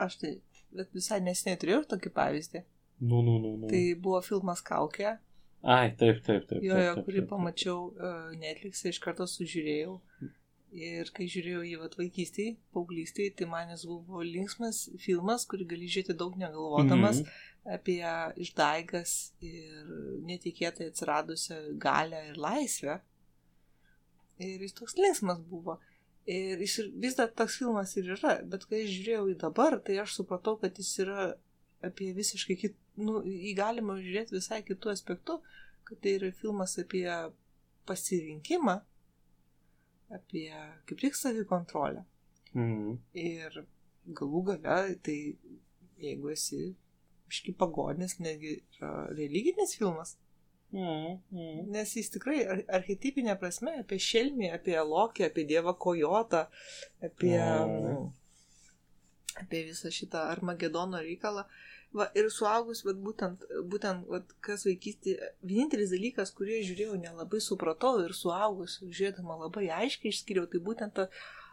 [0.02, 0.30] Aš tai
[0.76, 2.62] bet visai nesiniai turėjau tokį pavyzdį.
[3.02, 3.68] Nu, nu, nu, nu.
[3.70, 5.16] Tai buvo filmas Kaukė,
[5.62, 6.62] Ai, taip, taip, taip.
[6.62, 9.96] jo, jo, kurį pamačiau uh, Netflix'e, iš karto sužiūrėjau.
[10.72, 16.16] Ir kai žiūrėjau jį vaikystėje, paauglystėje, tai man jis buvo linksmas filmas, kurį gali žiūrėti
[16.16, 17.74] daug negalvodamas Mhm.
[17.76, 17.98] apie
[18.46, 19.12] išdaigas
[19.44, 19.84] ir
[20.30, 22.96] netikėtai atsiradusią galę ir laisvę.
[24.42, 25.76] Ir jis toks linksmas buvo.
[26.26, 29.80] Ir jis ir- vis dar toks filmas ir yra, bet kai aš žiūrėjau į dabar,
[29.82, 31.34] tai aš supratau, kad jis yra
[31.82, 35.40] apie visiškai kit, nu, jį galima žiūrėti visai kitų aspektų,
[35.88, 37.08] kad tai yra filmas apie
[37.86, 38.76] pasirinkimą,
[40.14, 40.46] apie
[40.86, 42.04] kaip tik savikontrolę.
[42.54, 42.98] Mhm.
[43.18, 43.64] Ir
[44.06, 45.18] galų gale tai
[46.02, 46.74] jeigu esi
[47.32, 50.16] iški pagonis, netgi yra religinis filmas.
[50.72, 51.56] Mm, mm.
[51.74, 56.46] Nes jis tikrai ar- archetipinė prasme apie šelmį, apie lokį, apie dievą kojotą,
[57.04, 58.06] apie, Mm.
[59.42, 61.44] apie visą šitą Armagedono reikalą.
[61.92, 67.98] Va, ir suaugus, vat, būtent, būtent vat, kas vaikystė, vienintelis dalykas, kurį žiūrėjau, nelabai supratau
[68.00, 71.08] ir suaugus, žiūrėdama labai aiškiai išskiriau, tai būtent ta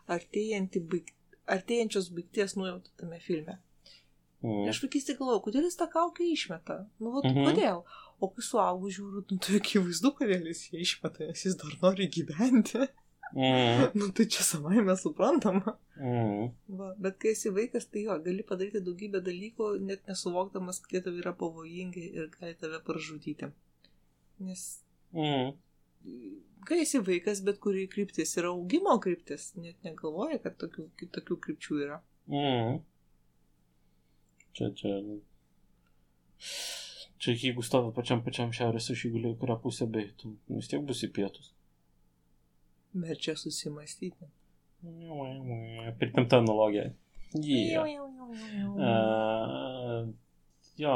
[0.08, 1.12] artėjanti baig,
[1.46, 3.58] artėjančios baigties nuojauta tame filme.
[4.42, 4.70] Mm.
[4.72, 6.86] Aš vaikystė galvojau, kodėl jis tą kaukę išmeta?
[7.04, 7.50] Nu, vat, Mhm.
[7.50, 7.84] kodėl?
[8.20, 12.10] O kai suaugus žiūriu, nu, tai akivaizdu, kodėl jis ją išmeta, nes jis dar nori
[12.12, 12.90] gyventi.
[13.30, 13.92] Mm.
[13.94, 15.76] nu, tai čia savai mes suprantama.
[16.02, 16.48] Mm.
[16.80, 21.02] Va, bet kai esi vaikas, tai jo, gali padaryti daugybę dalykų, net nesuvokdamas, kad jie
[21.06, 23.52] tau yra pavojingi ir gali tave pražudyti.
[24.42, 24.66] Nes
[25.14, 25.54] Mm.
[26.66, 31.80] kai esi vaikas, bet kuri kryptis yra augimo kryptis, net negalvoji, kad tokių, tokių krypčių
[31.86, 32.02] yra.
[32.30, 32.82] Mm.
[34.54, 34.94] Čia, čia.
[37.20, 41.52] Čia jeigu stovi pačiam pačiam šiaurės ašigulį, kurią pusę beitum, vis tiek bus į pietus.
[42.96, 44.30] Verčia susimastyti.
[46.00, 46.94] Pritempta analogija.
[47.36, 50.06] Jau, Yeah.
[50.06, 50.10] Uh,
[50.78, 50.96] jo,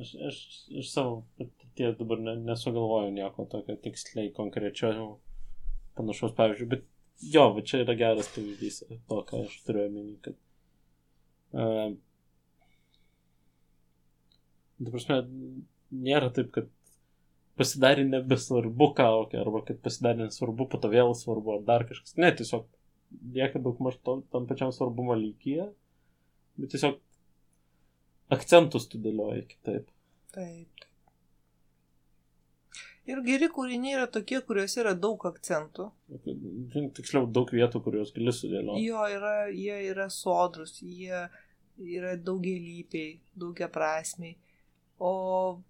[0.00, 0.36] aš, aš
[0.80, 4.92] iš savo patirties dabar ne, nesugalvoju nieko tokio tiksliai konkrečio
[5.98, 6.86] panašaus pavyzdžių, bet
[7.34, 10.38] jo, va čia yra geras pavyzdys to, ką aš turiu omeny, kad
[11.52, 11.92] uh,
[14.86, 15.20] ta prasme,
[15.90, 16.68] nėra taip, kad
[17.60, 22.16] pasidarė nebesvarbu kaukė, arba kad pasidarė nesvarbu, po to vėl svarbu, ar dar kažkas.
[22.20, 22.66] Ne, tiesiog
[23.36, 25.68] lieka daug maž tam pačiam svarbumo lygyje,
[26.60, 27.00] bet tiesiog
[28.32, 29.90] akcentus tu dėlioji kitaip.
[30.34, 30.86] Taip.
[33.10, 35.88] Ir geri kūriniai yra tokie, kuriuose yra daug akcentų.
[36.26, 38.84] Žinai, Tiksliau, daug vietų, kuriuos gali sudėlioti.
[38.86, 41.24] Jo, yra, jie yra sodrus, jie
[41.80, 44.36] yra daugialypiai, daugia prasmiai.
[45.00, 45.62] O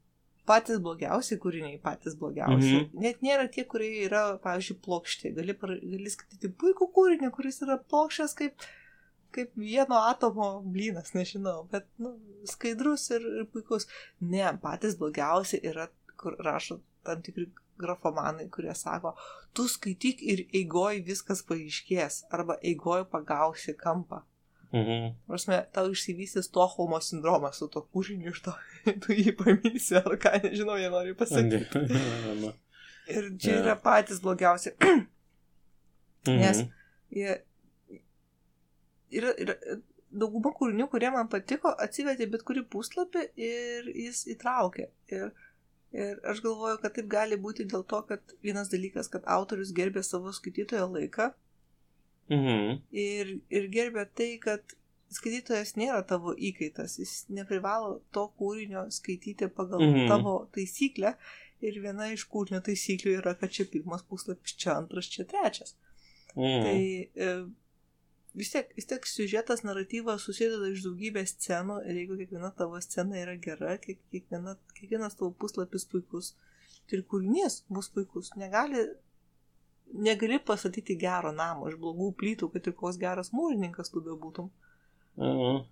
[0.50, 2.74] patys blogiausi kūriniai, patys blogiausi.
[2.74, 3.00] Mhm.
[3.04, 5.32] Net nėra tie, kurie yra, pavyzdžiui, plokšti.
[5.36, 8.66] Gali, gali skaityti puikų kūrinį, kuris yra plokščias kaip,
[9.36, 12.16] kaip vieno atomo blynas, nežinau, bet nu,
[12.50, 13.86] skaidrus ir, ir puikus.
[14.20, 15.90] Ne, patys blogiausi yra,
[16.20, 17.48] kur rašo tam tikri
[17.80, 19.14] grafomanai, kurie sako,
[19.56, 24.24] tu skaityk ir eigoj viskas paaiškės, arba eigoj pagausi kampą.
[24.72, 25.14] Mhm.
[25.26, 28.52] Prasme, tau išsivystys Stokholmo sindromas su to kūriniu ir to,
[29.02, 31.66] tu jį pamilsi, ar ką, nežinau, jie nori pasakyti.
[32.30, 32.52] Mhm.
[33.10, 33.62] Ir čia Jo.
[33.64, 34.70] yra patys blogiausi.
[36.30, 36.60] Nes
[37.10, 37.32] jie
[39.18, 39.56] yra, yra
[40.10, 44.86] dauguma kūrinių, kurie man patiko, atsivedė bet kurį puslapį ir jis įtraukė.
[45.14, 45.30] Ir,
[45.94, 50.02] ir aš galvoju, kad taip gali būti dėl to, kad vienas dalykas, kad autorius gerbė
[50.06, 51.49] savo skaitytojo laiką Mhm.
[52.92, 54.76] Ir, ir gerbė tai, kad
[55.10, 59.96] skaitytojas nėra tavo įkaitas, jis neprivalo to kūrinio skaityti pagal Mhm.
[59.96, 60.08] mhm.
[60.08, 61.14] tavo taisyklę.
[61.60, 65.74] Ir viena iš kūrinio taisyklių yra, kad čia pirmas puslapis, čia antras, čia trečias.
[66.36, 66.62] Mhm.
[66.64, 66.78] Tai
[67.26, 67.46] e,
[68.34, 73.18] vis tiek, vis tiek siužetas, naratyvas susideda iš daugybės scenų ir jeigu kiekviena tavo scena
[73.18, 76.32] yra gera, kiek, kiekviena, kiekvienas tavo puslapis puikus,
[76.88, 78.30] tai ir kūrinys bus puikus.
[78.40, 78.86] Negali,
[79.92, 84.50] negali pastatyti gero namo iš blogų plytų, kad ir koks geras mūrininkas tu bebūtum.
[85.20, 85.62] Mhm.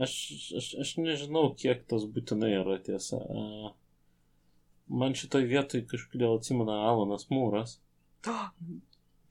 [0.00, 0.12] Aš,
[0.56, 3.18] aš, aš nežinau, kiek tas būtinai yra tiesa.
[4.90, 7.78] Man šitoj vietoj kažkodėl atsimena Alanas Mūras.
[8.26, 8.36] To,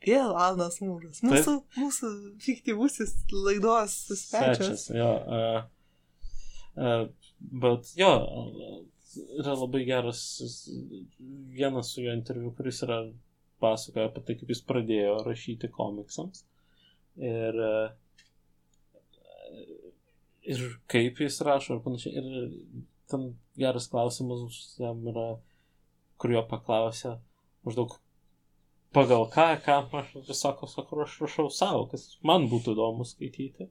[0.04, 2.12] vėl Alnas Mūras, mūsų, mūsų
[2.44, 4.88] fiktyvusis laidos svečias.
[4.92, 5.10] jo.
[5.10, 5.42] A,
[6.76, 6.94] a,
[7.40, 8.12] bet jo,
[9.18, 10.22] yra labai geras
[11.56, 13.00] vienas su jo interviu, kuris yra
[13.64, 16.46] pasakoja apie tai, kaip jis pradėjo rašyti komiksams.
[17.30, 17.72] Ir, a,
[20.54, 22.22] ir kaip jis rašo ir panašiai.
[22.22, 25.28] Ir ten geras klausimas jam yra,
[26.22, 27.18] kur jo paklausė
[27.66, 27.98] maždaug
[28.96, 33.70] pagal ką, ką aš sako, sako, aš rašau savo, kas man būtų įdomu skaityti.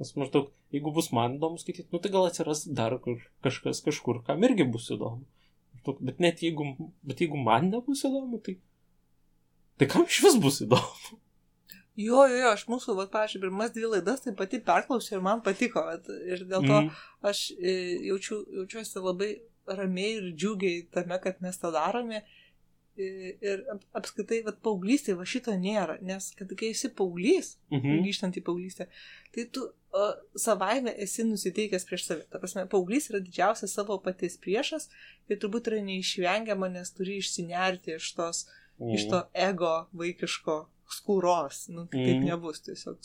[0.00, 2.98] Nes maždaug, jeigu bus man įdomu skaityti, nu tai gal atsiras dar
[3.44, 5.24] kažkas kažkur, kam irgi bus įdomu.
[6.00, 6.66] Bet net jeigu,
[7.02, 8.56] bet jeigu man nebus įdomu, tai,
[9.78, 11.18] tai kam iš vis bus įdomu?
[12.00, 15.42] Jo, jo, jo, aš mūsų, va, pažiūrėjau, pirmas dvi laidas tai pati perklausiau ir man
[15.44, 15.82] patiko.
[15.84, 16.90] vat, Ir dėl to Mm.
[17.28, 17.74] aš e,
[18.08, 19.28] jaučiu, jaučiuosi labai
[19.68, 22.22] ramiai ir džiugiai tame, kad mes tą darome.
[22.96, 28.00] E, Ir ap- apskritai, va, paauglystė, va šito nėra, nes kad kai esi paauglys, Mhm.
[28.06, 28.86] grįžtant į paauglystę,
[29.34, 29.68] tai tu
[30.36, 32.24] savaime esi nusiteikęs prieš save.
[32.30, 34.88] Ta prasme, paauglys yra didžiausias savo paties priešas
[35.28, 38.46] ir turbūt yra neišvengiama, nes turi išsinerti iš tos,
[38.80, 38.94] Mm.
[38.94, 41.68] iš to ego vaikiško skūros.
[41.68, 42.24] Nu, kitaip Mhm.
[42.26, 42.96] nebus tiesiog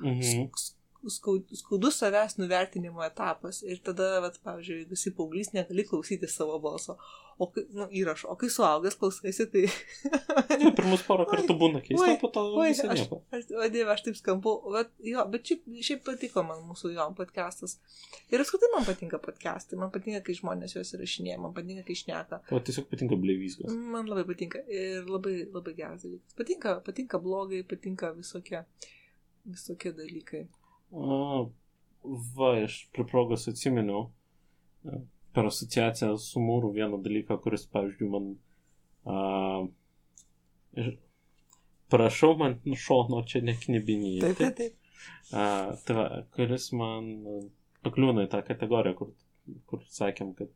[0.00, 0.20] Mhm.
[0.54, 0.74] s-
[1.08, 3.62] skaud- skaudus savęs nuvertinimo etapas.
[3.62, 6.96] Ir tada, vat, pavyzdžiui, esi paauglys, negali klausyti savo balso.
[7.40, 9.62] O kai, nu, įrašo, o kai suaugęs klausaisi, tai...
[10.60, 14.18] Nu, pirmus porą kartų būna keista, po to Oi, aš, aš, o dieve, aš taip
[14.18, 17.78] skambu, bet, jo, bet šiaip, šiaip patiko man mūsų jo podcastas.
[18.28, 22.42] Ir apskritai man patinka podcastai, man patinka, kai žmonės juos įrašinėja, man patinka, kai šneka.
[22.52, 23.72] O tiesiog patinka bleivyskas.
[23.96, 26.36] Man labai patinka ir labai, labai geras dalykas.
[26.36, 28.66] Patinka, patinka blogai, patinka visokie,
[29.48, 30.44] visokie dalykai.
[30.92, 31.22] A,
[32.36, 34.10] va, aš prie progos atsiminiau
[35.34, 38.28] per asociaciją su mūru vieną dalyką, kuris, pavyzdžiui, man
[39.06, 39.62] a,
[40.80, 40.92] ir
[41.90, 44.20] prašau man šono čia neknibinyti.
[44.24, 44.76] Taip, taip, taip.
[45.32, 45.44] A,
[45.86, 47.10] tai va, kuris man
[47.86, 49.12] pakliūna į tą kategoriją, kur,
[49.70, 50.50] kur sakėm, kad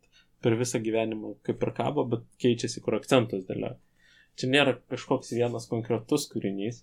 [0.45, 3.79] per visą gyvenimą kaip ir kabo, bet keičiasi, kur akcentus dėlioja.
[4.37, 6.83] Čia nėra kažkoks vienas konkretus kūrinys,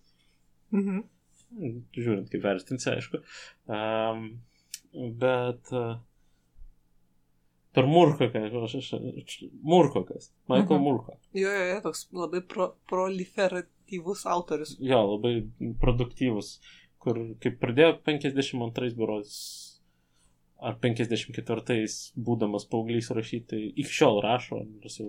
[0.72, 1.02] Mhm.
[2.00, 3.20] žiūrint, kaip vertinsi, aišku.
[3.68, 4.22] Um,
[5.20, 5.98] bet uh,
[7.76, 8.92] per Murkoką, aš, aš,
[9.24, 10.84] aš, Murkokas, Michael Mhm.
[10.84, 11.18] Murko.
[11.34, 14.76] Jo, jo, jo, toks labai pro, proliferatyvus autorius.
[14.80, 15.38] Jo, labai
[15.80, 16.60] produktyvus,
[17.02, 19.36] kur kaip pradėjo 52 berods
[20.62, 25.08] ar 54 būdamas paauglys rašyti, iki šiol rašo, nors jau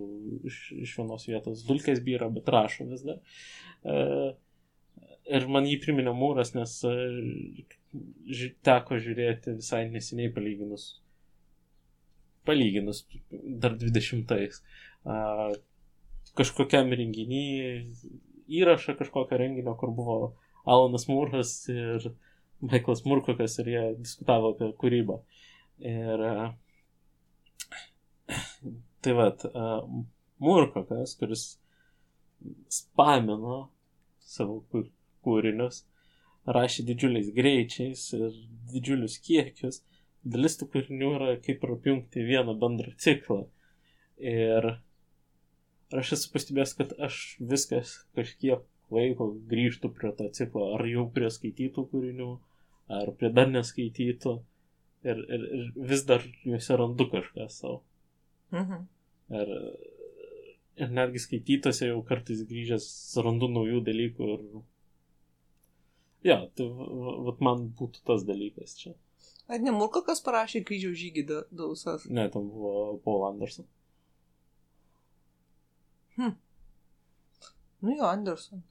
[0.48, 3.18] iš, iš vienos vietos dulkės byra, bet rašo vis dar.
[3.84, 4.32] Uh,
[5.28, 6.96] ir man jį priminė mūras, nes uh,
[8.32, 11.01] ži, teko žiūrėti visai neseniai palyginus.
[12.48, 13.04] Palyginus
[13.62, 14.62] dar 20-ais.
[15.02, 15.52] Uh,
[16.38, 17.44] kažkokiam renginį
[18.52, 20.16] įrašą kažkokio renginio, kur buvo
[20.68, 22.12] Alanas Mūras ir
[22.62, 25.18] Michaelas Murkokas ir jie diskutavo apie kūrybą.
[25.82, 26.24] Ir
[29.02, 29.46] tai vad,
[30.42, 31.46] Murkokas, kuris
[32.70, 33.64] spamino
[34.22, 34.90] savo kū-
[35.26, 35.82] kūrinius,
[36.46, 38.28] rašė didžiuliais greičiais ir
[38.72, 39.82] didžiulius kiekius.
[40.22, 43.40] Dalis tų kūrinių yra kaip ir apjungti į vieną bendrą ciklą.
[44.22, 44.68] Ir
[45.98, 47.18] aš esu pastebėjęs, kad aš
[47.52, 52.30] viskas kažkiek laiko grįžtu prie to ciklo, ar jau prie skaitytų kūrinių,
[53.00, 54.36] ar prie dar neskaitytų.
[55.02, 57.80] Ir, ir, ir vis dar juose randu kažką savo.
[58.54, 58.84] Mhm.
[59.34, 59.50] Ir,
[60.84, 62.86] ir netgi skaitytose jau kartais grįžęs
[63.26, 64.28] randu naujų dalykų.
[64.36, 64.62] Ir...
[66.30, 68.94] Ja, tai va- va- vat man būtų tas dalykas čia.
[69.52, 72.06] Ar ne Murko, kas parašė kryžiaus žygį da- dausas?
[72.08, 73.66] Ne, tam buvo Paul Anderson.
[77.82, 78.62] Nu jo, Anderson.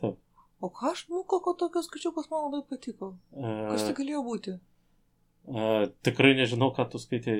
[0.00, 0.16] Taip.
[0.60, 3.12] O ką aš Murko, ko tokios skaičiukas man labai patiko?
[3.32, 4.54] Kas tai E, galėjo būti?
[5.48, 7.36] e, tikrai nežinau, ką tu skaitai.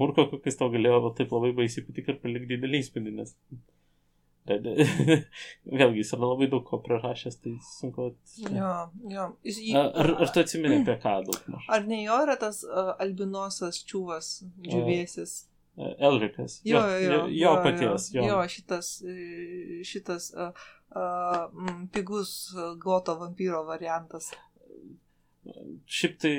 [0.00, 3.36] Murko, kokias tau galėjo taip labai baisiai patikti ir palik didelį įspūdį, nes
[5.78, 8.08] Vėlgi, jis yra labai daug ko prirašęs, tai sunku.
[8.42, 8.72] Jo,
[9.12, 9.28] jo.
[9.46, 11.68] Jis, jį, Ar, ar tu atsimeni apie ką daug maž?
[11.76, 14.34] ar ne jo yra tas uh, albinosas čiūvas,
[14.66, 15.36] džiuvėsis?
[15.76, 16.60] Elrikas.
[16.68, 17.26] Jo, jo, jo.
[17.30, 18.10] jo paties.
[18.12, 18.24] Jo.
[18.28, 20.50] Jo, šitas, e, šitas uh,
[20.92, 21.46] uh,
[21.94, 24.32] pigus uh, goto vampyro variantas.
[25.86, 26.34] Šiaip tai.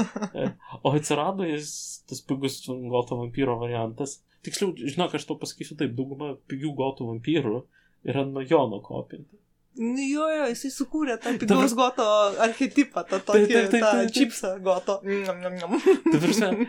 [0.44, 0.46] e,
[0.82, 4.20] O atsirado jis, tas pigus goto vampyro variantas.
[4.46, 7.58] Tiksliau, žinok, aš tau pasakysiu taip, dauguma pigių gotų vampyrų
[8.06, 9.38] yra nuo Jono kopinti.
[9.76, 12.04] Nu, jo, jo, jisai sukūrė tą pigaus goto
[12.40, 14.14] archetipą, tą tokį taip, taip, tą taip, taip.
[14.16, 15.00] čipsą goto.
[15.04, 15.74] Njam, njam, njam.
[16.06, 16.68] Tai prasme,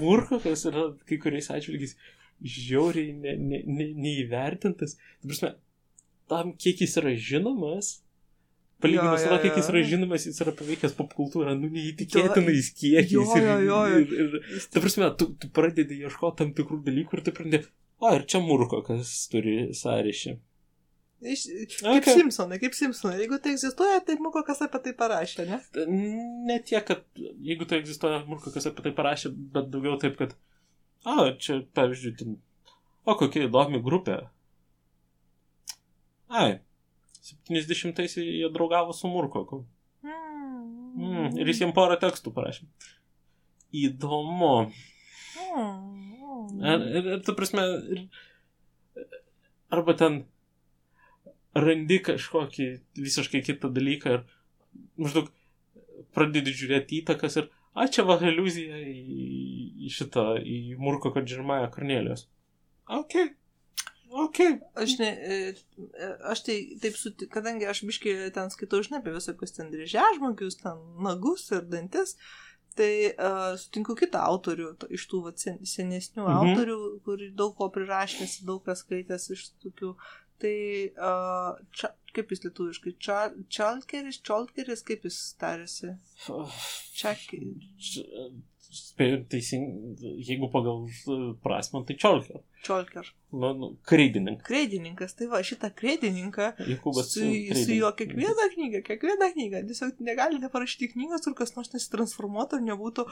[0.00, 1.96] Murkokas yra kai kuriais atžvilgiais
[2.40, 4.96] žiauriai ne, ne, ne, neįvertintas.
[5.20, 5.52] Tai prasme,
[6.32, 7.98] tam, kiek jis yra žinomas,
[8.82, 13.14] palyginus su to, kiek jis yra žinomas, jis yra paveikęs popkultūrą, nu neįtikėtinais kiekiais.
[13.14, 14.04] Jo, jo, ir- jo, jo.
[14.04, 17.68] Ir, ir, ta prasme, tu, tu pradedi ieškoti tam tikrų dalykų ir tu pradedi,
[18.00, 20.36] o ir čia Murkokas turi sąryšį.
[21.20, 21.40] Iš,
[21.84, 22.14] kaip Okay.
[22.16, 23.18] Simpsonai, kaip Simpsonai.
[23.20, 25.58] Jeigu tai egzistuoja, tai Muko kas apie tai parašė, ne?
[26.48, 27.02] Ne tiek, kad
[27.44, 30.32] jeigu tai egzistuoja, Murkokas apie tai parašė, bet daugiau taip, kad,
[31.04, 32.38] a, čia, pavyzdžiui, ten,
[33.04, 34.16] o kokia įdomi grupė.
[36.30, 36.60] Ai,
[37.50, 39.64] 70-ais jie draugavo su Murkoku.
[40.04, 42.66] Mm, ir jis jiems porą tekstų parašė.
[43.80, 44.54] Įdomu.
[45.40, 46.10] Mm.
[46.60, 47.62] Ir, ir, ir tu prasme,
[47.94, 48.04] ir,
[49.70, 50.24] arba ten
[51.56, 54.26] randi kažkokį visiškai kitą dalyką ir
[55.00, 55.30] maždaug
[56.14, 59.20] pradedi žiūrėti įtakas ir, a čia va iliuzija į,
[59.86, 62.26] į šitą, į Murko Kadžirmąją Kornelijos.
[62.90, 63.16] Ok.
[64.10, 64.38] Ok.
[64.74, 69.14] Aš, ne, e, e, aš tai taip, suti, kadangi aš biškai ten skaitau, žinai, apie
[69.14, 72.16] visokius ten dryžiažmogius, ten nagus ir dantis,
[72.78, 76.36] Tai uh, sutinku kitą autorių to, iš tų vat, sen, senesnių Mhm.
[76.38, 79.90] autorių, kurį daug ko prirašęs, daug kas skaitęs iš tokių.
[80.40, 80.54] Tai
[80.94, 82.94] uh, ča, kaip jis lietuviškai?
[83.02, 83.18] Ča,
[83.52, 85.96] čalkeris, čalkeris, kaip jis tarėsi?
[87.02, 87.26] Čak,
[88.70, 92.38] Spėjau teisingai, jeigu pagal e, prasme, tai čiolkė.
[92.62, 93.08] čalker.
[93.34, 94.46] Nu, nu, kreidininkas.
[94.46, 97.26] Kredininkas, tai va, šitą kredininką Jokūbas su,
[97.58, 99.64] su jo kiekviena knyga, kiekviena knyga.
[99.66, 103.08] Tiesiog negalite parašyti knygos, kur kas nors nesitransformuotų ir nebūtų,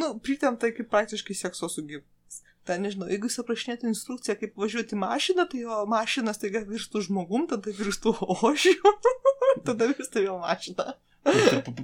[0.00, 2.40] nu, pritemta kaip praktiškai sekso su gyvūnais.
[2.64, 7.44] Tai nežinau, jeigu jūs aprašinėtų instrukciją, kaip važiuoti mašiną, tai jo mašinas taiga virstų žmogum,
[7.50, 8.94] tada virstų ožiu,
[9.68, 10.94] tada virstų jo mašina.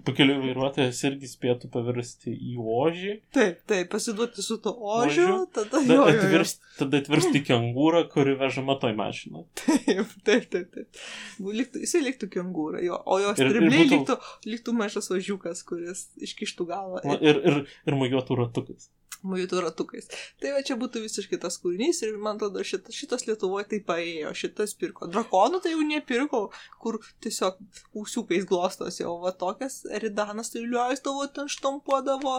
[0.04, 3.14] Pakeliu vairuotojas irgi spėtų pavirsti į ožį.
[3.36, 5.38] Taip, taip, pasiduoti su to ožiu, Ožiu.
[5.56, 6.08] tada jo, jo, jo.
[6.12, 9.46] atvirsti, tada atvirsti kengūrą, kuri vežama toj mašinai.
[9.62, 10.70] Taip, taip, taip.
[10.76, 11.02] taip.
[11.40, 14.18] Liktų, jisai liktų kengūra, jo, o jo Ir- ir stribliai būtų- liktų,
[14.54, 17.02] liktų mažas ožiukas, kuris iškištų galvą.
[17.08, 18.90] Va, Ir, ir, ir mojuotų ratukais.
[19.20, 20.06] Mujutų ratukais.
[20.40, 24.30] Tai va čia būtų visiškai tas kūrinys ir man atrodo šitas, šitas Lietuvoje tai paėjo,
[24.32, 25.10] šitas pirko.
[25.12, 26.40] Drakonų tai jau nepirko,
[26.80, 27.58] kur tiesiog
[28.00, 32.38] ūsiukais glostosi, o va tokias Eridanas tai leisdavo, ten štampuodavo,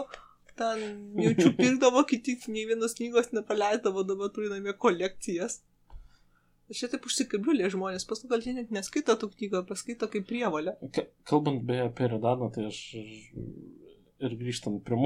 [0.58, 0.82] ten
[1.22, 5.60] jaučiu pirkdavo, kiti nei vienos knygos nepaleisdavo, dabar turi namie kolekcijas.
[6.72, 10.74] Aš taip užsikabliulė žmonės, paskui gal jie net neskaito tų knygų, paskaito kaip prievalę.
[10.96, 14.96] Ka- Kalbant beje apie Redaną, tai aš ir grįžtant prie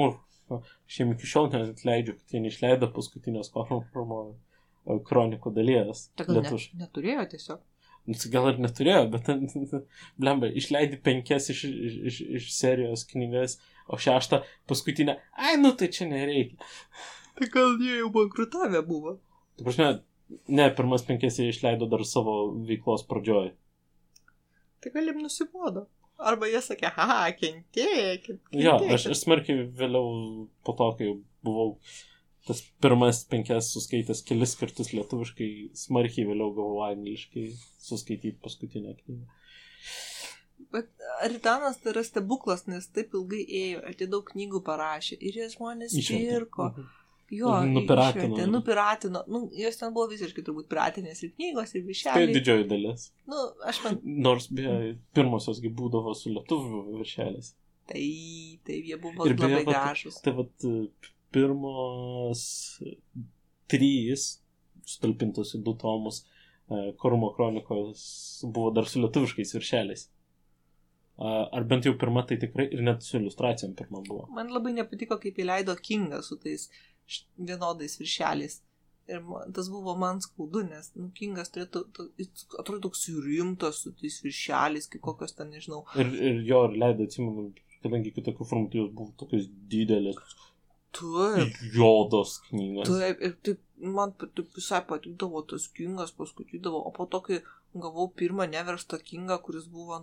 [0.50, 4.20] mūrų, aš jiem iki šiol net leidžiu, kad jie neišleido paskutinės Kornformo
[5.06, 6.08] kronikų dalies.
[6.18, 6.78] Gal ne, lietuviškai.
[6.82, 7.64] neturėjo tiesiog.
[8.06, 9.30] Nu, tai gal ir neturėjo, bet
[10.22, 13.58] blemba, išleidai penkias iš, iš, iš, serijos knygas,
[13.90, 16.58] o šeštą paskutinę, ai, nu tai čia nereikia.
[17.36, 19.16] Tai gal jie jau bankrutavę buvo.
[19.58, 19.88] Tai prasme,
[20.46, 22.36] ne, pirmas penkias jie išleido dar savo
[22.68, 23.50] veiklos pradžioj.
[24.82, 25.88] Tai galim nusibodo.
[26.16, 28.40] Arba jie sakė, ha, kentėkit.
[28.56, 31.10] Jo, aš, aš smarkiai vėliau po to, kai
[31.44, 31.74] buvau
[32.46, 37.48] tas pirmas penkias suskaitęs kelis kartus lietuviškai, smarkiai vėliau gavau angliškai
[37.82, 39.26] suskaityti paskutinę knygą.
[40.72, 40.88] Bet
[41.22, 45.18] Aritanas tai yra stebuklas, nes taip ilgai ėjo, daug knygų parašė.
[45.20, 46.70] Ir jas žmonės pirko.
[46.72, 46.94] Mhm.
[47.34, 48.22] Jo, Nupiratino.
[48.36, 49.24] išvertė, nupiratino.
[49.26, 52.34] Nu, jos ten buvo visiškai turbūt piratinės ir knygos, ir Tai viršeliai.
[52.36, 53.08] didžioji dalis.
[53.26, 53.98] Nu, aš man.
[54.04, 57.52] Nors beje, pirmosios gi būdavo su lietuvių viršeliais.
[57.90, 58.04] Tai,
[58.66, 60.20] tai jie buvo Ir labai gražus.
[60.22, 60.68] Tai vad
[61.34, 62.42] pirmos
[63.70, 64.26] trys
[64.86, 66.20] sutalpintos į du tomus
[66.70, 68.04] e, Korumo kronikos
[68.46, 70.06] buvo dar su lietuviškais viršeliais.
[71.18, 74.26] Ar bent jau pirma tai tikrai ir net su iliustracijom pirma buvo.
[74.36, 76.92] Man labai nepatiko, kaip įleido Kingą su tais š-
[77.38, 78.60] vienodais viršeliais.
[79.06, 82.08] Ir man, tas buvo man skaudu, nes nu, Kingas turėtų, to-
[82.58, 87.06] atrodo toks rimtas su tais viršeliais, kaip kokios ten, nežinau, Ir, ir jo ir leido,
[87.06, 87.52] atsimenu,
[87.84, 90.18] kadangi kitokių formų tai jos buvo tokios didelės,
[90.96, 92.88] Taip, juodos knygos.
[92.88, 97.38] taip, ir taip, man taip visai patikdavo tas kingas, paskaitydavo, o po to, kai
[97.76, 99.98] gavau pirmą neverstą kingą, kuris buvo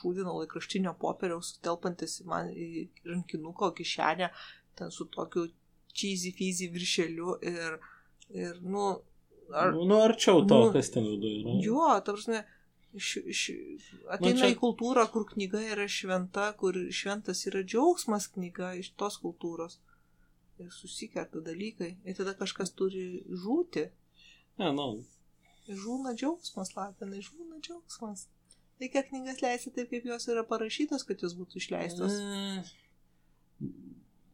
[0.00, 4.30] šūdino laikraštinio popieriaus, telpantis į man į rankinuko kišenę,
[4.74, 5.46] ten su tokiu
[5.94, 7.78] cheesy fizy viršeliu ir,
[8.30, 9.00] ir nu,
[9.52, 11.56] ar, Nu, nu, arčiau to, Nu, kas ten viduje yra.
[11.64, 12.44] jo, ta prasme,
[12.94, 13.42] iš, iš,
[14.08, 19.18] ateina čia- į kultūrą, kur knyga yra šventa, kur šventas yra džiaugsmas knyga iš tos
[19.20, 19.78] kultūros.
[20.58, 21.96] Ir susikerta dalykai.
[22.04, 23.88] Ir tada kažkas turi žūti.
[24.58, 25.04] Ne, nu,
[25.68, 28.26] Ir žūna džiaugsmas, lapinai, žūna džiaugsmas.
[28.80, 32.16] Reikia knygas leisti taip, kaip jos yra parašytos, kad jos būtų išleistos.
[32.18, 32.64] Mm.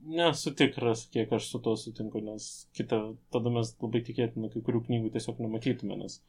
[0.09, 2.45] Nesu tikras, kiek aš su to sutinku, nes
[2.77, 3.01] kita,
[3.35, 6.21] tada mes labai tikėtina kai kurių knygų tiesiog nematytume, nes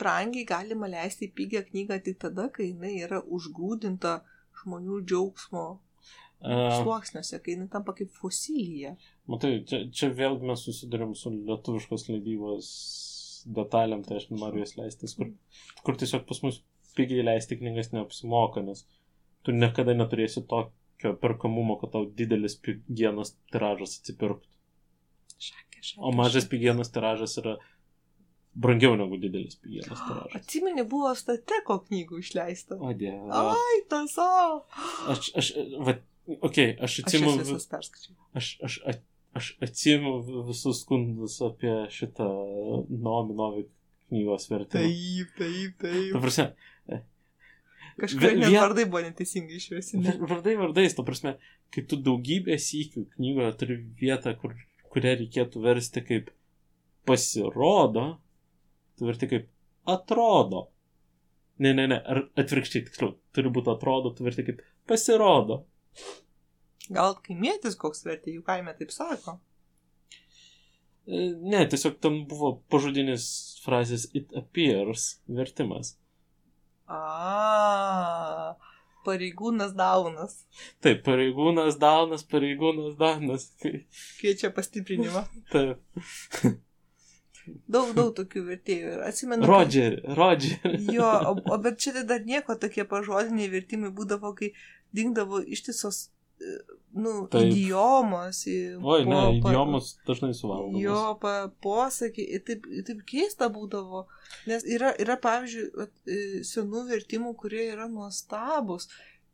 [0.00, 4.16] Brangiai galima leisti pigią knygą tik tada, kai jinai yra užgrūdinta
[4.62, 5.66] žmonių džiaugsmo
[6.40, 8.94] sluoksniuose, kai jinai tampa kaip fosilija.
[9.30, 12.70] matai, čia, čia vėlgi mes susidurėm su lietuviškos leidybos
[13.56, 15.30] detalėm, tai aš nenoriu jas leisti, kur,
[15.84, 16.62] kur tiesiog pas mus
[16.96, 18.86] pigiai leisti knygas neapsimoka, nes
[19.44, 20.42] tu niekada neturėsi
[21.00, 24.46] tokio perkamumo, kad tau didelis pigienas tiražas atsipirktų.
[25.40, 27.56] Šakė, šakė, O mažas pigienas tiražas yra
[28.54, 30.34] brangiau negu didelis pigienas tiražas.
[30.42, 32.76] Atsimeni, buvo stateko knygų išleista.
[32.76, 33.30] O dieve.
[33.32, 34.64] Ai, tas savo.
[35.08, 35.96] Aš, aš, va,
[36.26, 38.16] okei, okay, aš Aš jas atsimenu, visas perskaičiau.
[38.36, 39.00] aš, aš, aš,
[39.40, 42.28] aš atsimenu visus skundus apie šitą
[42.90, 43.70] Naomi Novik
[44.10, 44.84] knygos vertimą.
[44.84, 46.20] Taip, taip, Ta taip.
[46.20, 46.50] prasme,
[48.00, 50.00] Kažkaip vien- vardai buvo neteisingai išvesti.
[50.06, 51.34] var- vardai vardais, ta prasme,
[51.74, 54.54] kai tu daugybę sykių knygoje turi vietą, kur,
[54.92, 56.30] kurią reikėtų versti kaip
[57.06, 58.06] pasirodo,
[58.98, 59.48] tu verti kaip
[59.86, 60.68] atrodo.
[61.60, 65.64] Ne, ne, ne, ar atvirkščiai, tiksliau, turi būti atrodo, tu verti kaip pasirodo.
[66.90, 69.38] Gal kaimėtis koks vertė, jų kaime taip sako.
[71.06, 73.24] E, Ne, tiesiog tam buvo pažodinis
[73.64, 75.96] frazės it appears vertimas.
[76.90, 78.54] A,
[79.06, 80.34] pareigūnas daunas.
[80.84, 83.46] Taip, pareigūnas daunas, pareigūnas daunas.
[84.20, 85.22] Kviečia pastiprinimą.
[85.52, 85.78] Taip.
[87.70, 88.90] Daug, daug tokių vertėjų.
[88.96, 89.42] Ir atsimenu.
[89.42, 90.74] kad- Rodžer, Rodžer.
[90.92, 94.52] Jo, o, o bet čia tai dar nieko tokie pažodiniai vertimai būdavo, kai
[94.94, 96.58] dingdavo ištisos, e,
[96.94, 97.52] nu, Taip.
[97.52, 98.46] idiomos.
[98.82, 99.52] Oi, ne, po- pa-
[100.06, 100.80] dažnai suvalgomos.
[100.82, 104.06] Jo, pa, posakiai, taip, taip keista būdavo,
[104.50, 108.88] nes yra, yra pavyzdžiui, e, senų vertimų, kurie yra nuostabus.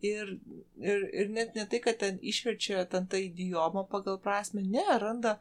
[0.04, 0.34] Ir,
[0.78, 5.38] ir, ir net ne tai, kad ten išverčia ten tą idiomą pagal prasme, ne, randa,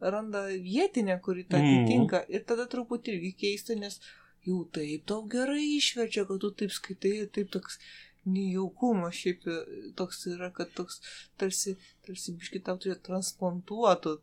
[0.00, 1.82] randa vietinę, kuri tą Mhm.
[1.82, 2.24] atitinka.
[2.28, 3.98] Ir tada truputį irgi keista, nes
[4.46, 7.78] jau taip tau gerai išverčia, kad tu taip skaitai, ir taip toks
[8.26, 9.56] nejaukumas šiaip e,
[9.98, 11.00] toks yra, kad toks
[11.40, 14.16] tarsi, tarsi biški tau turėtų transplantuotų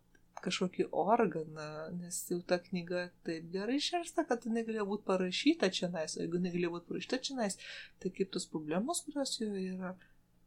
[0.43, 1.65] kažkokį organą,
[2.01, 6.23] nes jau ta knyga taip gerai išversta, kad jinai galėjo būti parašyta čia nais, o
[6.25, 7.55] jeigu jinai galėjo būti parašyta čia nais,
[8.03, 9.93] tai kaip tos problemos, kurios joje yra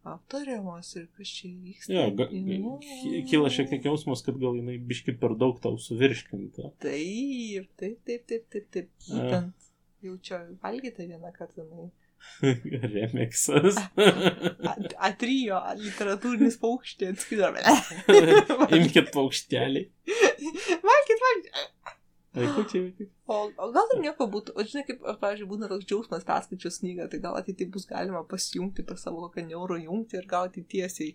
[0.06, 1.92] aptariamos ir kas čia vyksta.
[1.96, 2.26] Jo, ga,
[2.84, 6.68] ky- kyla šiek tiek jausmas, kad gal jinai biški per daug tau suvirškinta.
[6.84, 8.92] Taip, taip, taip, taip, taip, taip.
[9.08, 9.70] Būtent
[10.06, 11.64] jaučia valgyti vieną kartą.
[11.64, 11.88] jinai.
[12.94, 13.78] Remixas.
[13.96, 14.76] A-
[15.08, 17.62] Atrijo, literatūrinis paukštė atskridome.
[18.78, 19.86] Imkit paukštelį.
[20.06, 21.62] Valgykit, valgykit.
[22.36, 23.06] Vaikučiai.
[23.32, 27.06] O, o gal ir nieko būtų, o žinai, kaip, pavyzdžiui, būna toks džiaugsmas perskaičius knygą,
[27.12, 31.14] tai gal ateityje bus galima pasijungti per savo kokią neuro jungti ir gauti tiesiai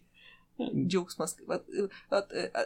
[0.59, 1.37] džiaugsmas.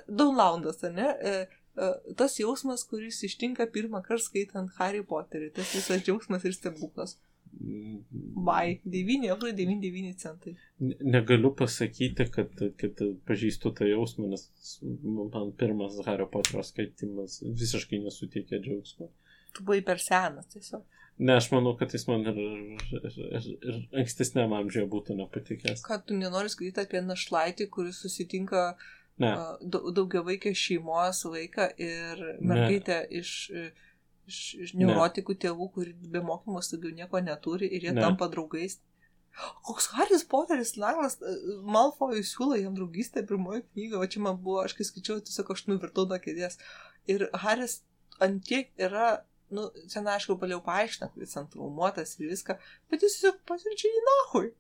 [0.08, 1.10] Downloadas, ar ne?
[1.20, 1.36] E,
[1.76, 7.18] e, Tas jausmas, kuris ištinka pirmą kartą skaitant Harry Potterį, tas visas džiaugsmas ir stebuklas.
[8.46, 8.80] Bye.
[8.86, 10.56] 9 eurų 99 centai.
[10.80, 12.52] Ne- Negaliu pasakyti, kad,
[12.82, 14.44] kad pažįstu tą jausmą, nes
[15.04, 19.10] man pirmas Hario Poterio skaitimas visiškai nesuteikė džiaugsmo.
[19.56, 20.84] Tu buvai per senas tiesiog.
[21.18, 22.36] Ne, aš manau, kad jis man ir,
[22.92, 25.86] ir, ir, ir ankstesniam amžiuje būtų nepatikęs.
[25.88, 28.74] Ką tu nenori skaityti apie našlaitį, kuris susitinka
[29.16, 33.30] Ne, a, dau- daugiavaikės šeimos vaiką ir mergaitę iš,
[34.28, 34.86] iš, iš Ne.
[34.86, 38.02] neurotikų tėvų, kuri be mokymos daugiau nieko neturi ir jie Ne.
[38.02, 38.80] tampa draugais.
[39.68, 41.18] Koks Haris Poteris lengvas,
[41.64, 45.66] Malfojus siūlo jam draugystę pirmoji knyga, o čia man buvo, aš kai skaičiau, tiesiog aš
[45.68, 46.56] nuvirtau nuo kėdės.
[47.12, 47.82] Ir Haris
[48.24, 52.56] antiek yra, nu, sen aišku, paliau paaiškina, kad jis ant traumuotas ir viską,
[52.90, 54.54] bet jis tiesiog pasiunčia į nahui.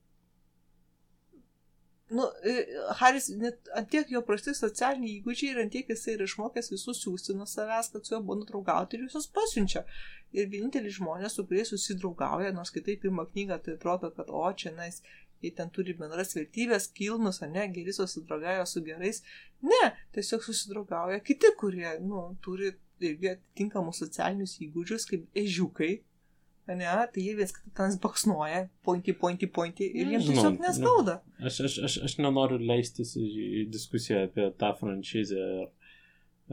[2.09, 2.65] Nu, e,
[2.99, 7.47] Haris, net antiek jo prasti socialiniai įgūdžiai ir antiek jisai yra išmokęs visus siūsti nuo
[7.49, 9.81] savęs, kad su juo buvo nutraugauti ir visus pasiunčia.
[10.35, 14.75] Ir vienintelis žmonės, su kuriais susidraugauja, nors kitai pirmą knygą, tai atrodo, kad o čia
[14.77, 15.01] nais,
[15.41, 19.23] jie ten turi bendras vertybės, kilnus, ar ne, geri susidraugauja su gerais.
[19.65, 19.83] Ne,
[20.13, 25.95] tiesiog susidraugauja kiti, kurie, nu, turi irgi atitinkamus socialinius įgūdžius, kaip ežiukai.
[26.65, 31.15] Ne, tai jie vis ten baksnuoja, pointi, pointi, pointi ir jiems Žinau, tiesiog neskauda.
[31.45, 35.67] aš, aš, aš, aš nenoriu leistis į, diskusiją apie tą franšizę ir,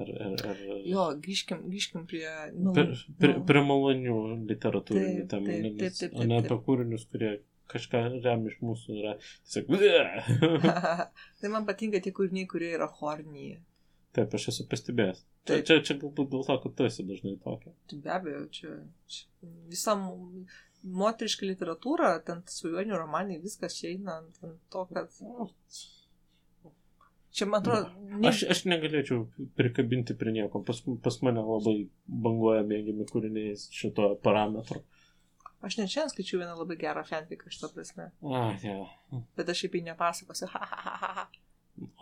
[0.02, 2.26] ir, ir, ir Jo, grįžkim, grįžkim prie...
[2.52, 2.84] Nu, prie,
[3.22, 3.46] prie, nu.
[3.48, 4.18] prie malonių
[4.52, 7.32] literatūrinių Taip, temų, taip, nes- taip, taip, o ne apie kūrinius, kurie
[7.72, 9.16] kažką remia iš mūsų yra
[9.48, 10.12] tiesiog.
[11.40, 13.62] tai man patinka tie kūriniai, kurie yra hornyje.
[14.12, 15.24] Taip, aš esu pastebėjęs.
[15.48, 15.64] Taip.
[15.66, 17.72] čia, čia galbūt dėl to, kad tu esi dažnai tokia.
[17.90, 18.76] Tai be abejo, čia,
[19.10, 20.44] čia visa mo-
[20.82, 24.38] moteriška literatūra, ten svajonių romanai, viskas čia eina ant
[24.70, 25.10] to, kad...
[27.32, 28.28] Čia, man atrodo, ne...
[28.28, 29.22] Aš, aš negalėčiau
[29.56, 30.60] prikabinti prie nieko.
[30.68, 34.82] Pas, pas mane labai banguoja mėgiami kūriniai šito parametro.
[35.64, 38.10] aš net šiandien skaičiu vieną labai gerą fanfiką šitą prasme.
[38.20, 38.76] A, ja.
[39.38, 40.50] Bet aš šiaip jį nepasakosiu.
[40.52, 41.26] Ha, ha, ha, ha.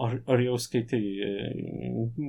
[0.03, 1.29] Ar, ar jau skaitai e,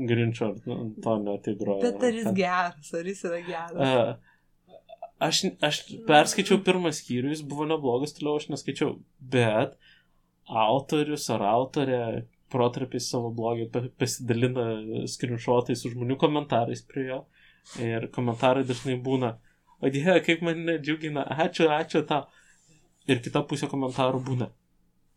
[0.07, 1.79] Grinčio ar Antonio Tigro?
[1.81, 3.79] Bet ar jis geras, ar jis yra geras?
[3.81, 4.91] Uh,
[5.27, 8.93] aš, aš perskaičiau pirmą skyrių, jis buvo neblogas, toliau aš neskaičiau,
[9.33, 9.73] bet
[10.45, 12.01] autorius ar autorė
[12.51, 14.65] protarpiais savo blogį pa- pasidalina
[15.09, 17.19] skrinšotais su žmonių komentarais prie jo
[17.81, 19.35] ir komentarai dažnai būna,
[19.81, 22.25] o dieve, kaip mane džiugina, ačiū, ačiū tau.
[23.09, 24.51] Ir kita pusė komentarų būna,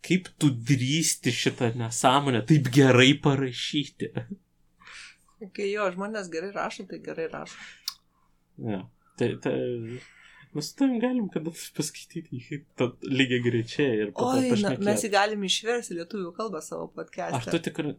[0.05, 4.11] kaip tu drįsti šitą nesąmonę taip gerai parašyti.
[5.55, 7.57] Kai jo žmonės gerai rašo, tai gerai rašo.
[8.65, 8.83] Ja.
[9.19, 9.55] Tai, tai
[10.55, 12.39] mes tavim galim kada paskaityti
[13.19, 14.85] lygiai greičiai ir pašnekėti.
[14.87, 17.61] mes jį galim išversti lietuvių kalbą savo Ar tu podcast'e.
[17.67, 17.95] tikrai,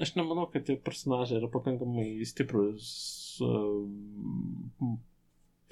[0.00, 2.88] aš nemanau, kad tie personažai yra pakankamai stiprus
[3.44, 3.84] uh,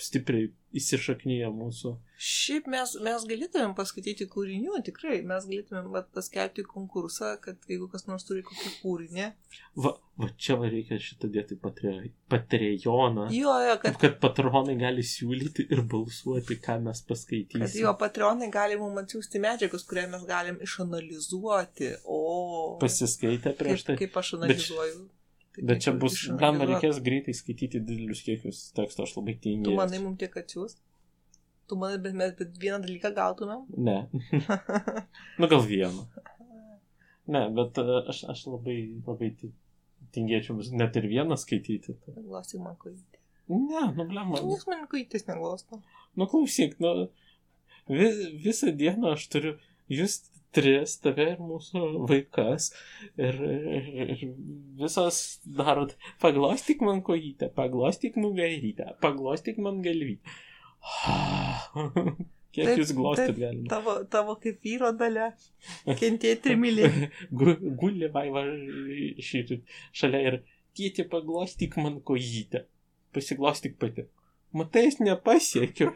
[0.01, 1.94] stipriai įsišaknyja mūsų.
[2.20, 8.24] Šiaip mes, mes galėtumėm paskaityti kūrinių, tikrai, mes galėtumėm paskelbti konkursą, kad jeigu kas nors
[8.28, 9.26] turi kokį kūrinį.
[9.84, 11.94] Va, va čia va reikia šitą dėti patre,
[12.32, 13.28] patrejoną.
[13.36, 17.68] Jo, jo, Kad, kad, patronai gali siūlyti ir balsuoti, ką mes paskaitysime.
[17.82, 21.92] jo patronai gali mums atsiųsti medžiagus, kurią mes galim išanalizuoti.
[22.05, 22.22] O.
[22.80, 24.01] Pasiskaitę prieš kaip, tai.
[24.05, 25.05] kaip aš analizuoju.
[25.05, 25.16] tai
[25.63, 29.77] Bet čia bus, gal reikės greitai skaityti didelius kiekius teksto, aš labai Tu tingiu.
[29.79, 30.77] manai, mums tiek atsiūs?
[31.67, 33.63] Tu manai, bet mes bet vieną dalyką gautumėm?
[33.89, 33.97] Ne.
[35.41, 36.05] nu gal vieną.
[37.27, 38.77] Ne, bet e, aš, aš labai,
[39.07, 39.53] labai ti-
[40.15, 41.97] tingėčiau vis- net ir vieną skaityti.
[42.05, 42.15] Tai.
[42.21, 43.23] Glostyk man kojytę.
[43.49, 44.45] Ne, nu blem, man.
[44.47, 45.81] Niekas man kojytės neglosto.
[46.19, 47.09] Nu klausyk, nu,
[47.91, 48.11] vi,
[48.45, 49.57] visą dieną aš turiu
[49.91, 50.21] jūs
[50.57, 52.71] tris, tave ir mūsų vaikas.
[53.17, 53.39] Ir,
[53.79, 54.25] ir, ir
[54.81, 55.21] visas
[55.61, 55.95] darot,
[56.25, 60.37] paglostyk man kojytę, paglostyk nugarytę, paglostyk man galvytę.
[62.57, 63.39] Kiek Taip, jūs glostyt taip.
[63.43, 63.67] galima?
[63.69, 65.27] Tavo, tavo kaip vyro dalė.
[66.01, 67.09] Kentėti ir mylėti.
[67.41, 68.47] Gu- Guli vaiva
[69.27, 69.59] šį
[70.01, 70.39] šalia ir
[70.77, 72.63] tėti paglostyk man kojytę.
[73.13, 74.07] Pasiglostyk pati.
[74.57, 75.91] Matai, aš nepasiekiu.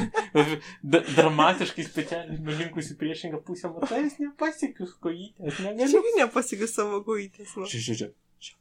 [1.16, 3.70] Dramatiškai specialiai nulinkusi priešingą pusę.
[3.74, 5.46] Matai, aš nepasiekiu kojytę.
[5.48, 6.00] Aš Aš negaliu.
[6.00, 7.54] irgi nepasigiu savo kojytės.
[7.56, 7.68] va.
[7.70, 8.56] Žiūrėk, žiūrėk.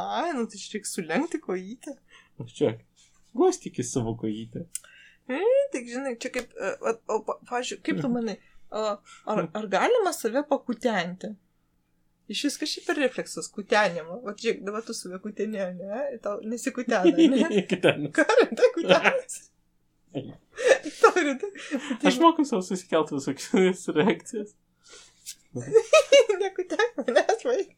[0.00, 1.96] Ai, nu tai čia reikia sulenkti kojytę.
[2.44, 2.84] Žiūrėk.
[3.36, 4.66] Glostyk į savo kojytę.
[5.70, 8.32] Tik žinai, čia kaip, e, o, o, pa- pavyzdžiui, kaip tu manai,
[8.74, 11.28] ar, ar galima save pakutenti?
[12.30, 14.20] Iš vis kažkaip per refleksas, kutenimą.
[14.22, 16.02] O žiūrėk, dabar tu save kutenė, ne?
[16.14, 17.64] Ir Tau nesikutena, ne?
[17.70, 17.96] Kita.
[18.14, 19.38] Ką rimtai kutenas?
[21.00, 21.50] Tau rimtai.
[22.06, 24.54] Aš moku savo susikelt visokias reakcijas.
[26.40, 27.76] Nekutek manęs, vaikai.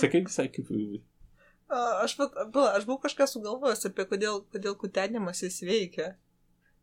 [0.00, 0.70] Sakai visai kaip
[1.72, 6.14] A, Aš, aš buvau kažką sugalvojęs apie kodėl, kodėl kutenimas jis veikia.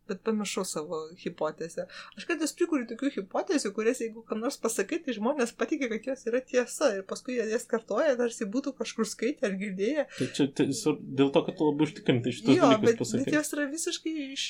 [0.09, 1.85] Bet pamiršau savo hipotezę.
[2.17, 6.25] Aš kartais prikuriu tokių hipotezių, kurias jeigu kam nors pasakai, tai žmonės patikė, kad jos
[6.31, 6.91] yra tiesa.
[6.97, 10.05] Ir paskui jie jas kartoja, tarsi būtų kažkur skaitę ar girdėję.
[10.17, 13.35] Tai čia tiesiog dėl to, kad tu labai užtikrintai šitus Jo, dalykus bet, bet pasakai.
[13.37, 14.45] jos yra visiškai iš,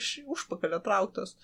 [0.00, 1.36] iš užpakalio trauktos.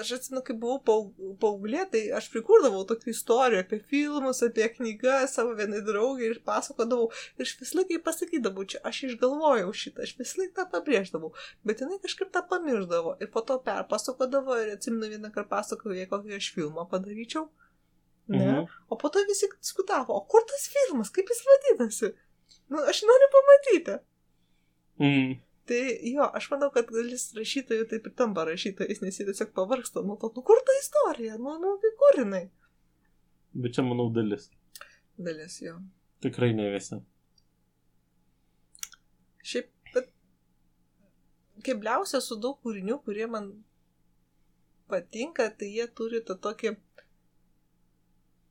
[0.00, 5.36] Aš atsimenu, kai buvau paau- paauglė, tai aš prikurdavau tokių istorijų apie filmus, apie knygas
[5.38, 7.08] savo vienai draugai ir pasakodavau.
[7.38, 11.32] Ir aš vis laikai pasakydavau, čia aš išgalvojau šitą, aš vis laiką tą pabrėždavau.
[11.66, 13.05] Bet jinai kažkaip tą pamirždavo.
[13.20, 17.46] Ir po to perpasakodavo ir atsimenu vieną kartą pasakojau, jei kokį aš filmą padaryčiau.
[18.28, 18.42] Ne.
[18.42, 18.68] Mhm.
[18.90, 22.12] O po to visi diskutavo, o kur tas filmas, kaip jis vadinasi?
[22.72, 23.98] Nu, aš noriu pamatyti.
[25.02, 25.36] Mm.
[25.66, 25.80] Tai
[26.10, 30.14] jo, aš manau, kad dalis rašytojų taip ir tampa rašytojais, nes jie tiesiog pavarksta nuo
[30.22, 32.44] to, nu kur ta istorija, nu, nu, tai kur jinai.
[33.56, 34.46] Bet čia, manau, dalis.
[35.18, 35.78] Dalis jo.
[36.22, 37.00] Tikrai ne visi.
[39.46, 39.70] Šiaip,
[41.66, 43.50] kebliausia su daug kūrinių, kurie man
[44.90, 46.76] patinka, tai jie turi tą tokį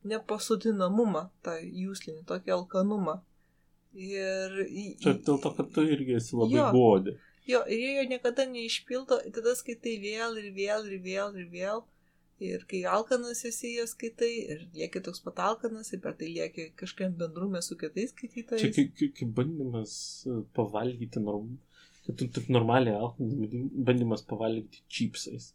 [0.06, 3.16] nepasodinamumą, tą jūslinį, tokį alkanumą.
[3.96, 4.54] Ir...
[5.02, 6.68] Čia dėl to, kad tu irgi esi labai Jo.
[6.74, 7.16] godė.
[7.46, 11.84] Jo, ir jie jo niekada neišpildo, tada skaitai vėl ir vėl ir vėl ir vėl.
[12.42, 16.66] Ir kai alkanas esi, jie skaitai, ir lieki toks pat alkanas, ir per tai lieki
[16.76, 18.74] kažkiam bendrume su kitais Čia skaitytojais.
[18.76, 19.94] kaip, kaip, bandymas
[20.58, 21.54] pavalgyti, norm...
[22.12, 23.54] tu taip normaliai alkanas,
[23.88, 25.52] bandymas pavalgyti čipsais.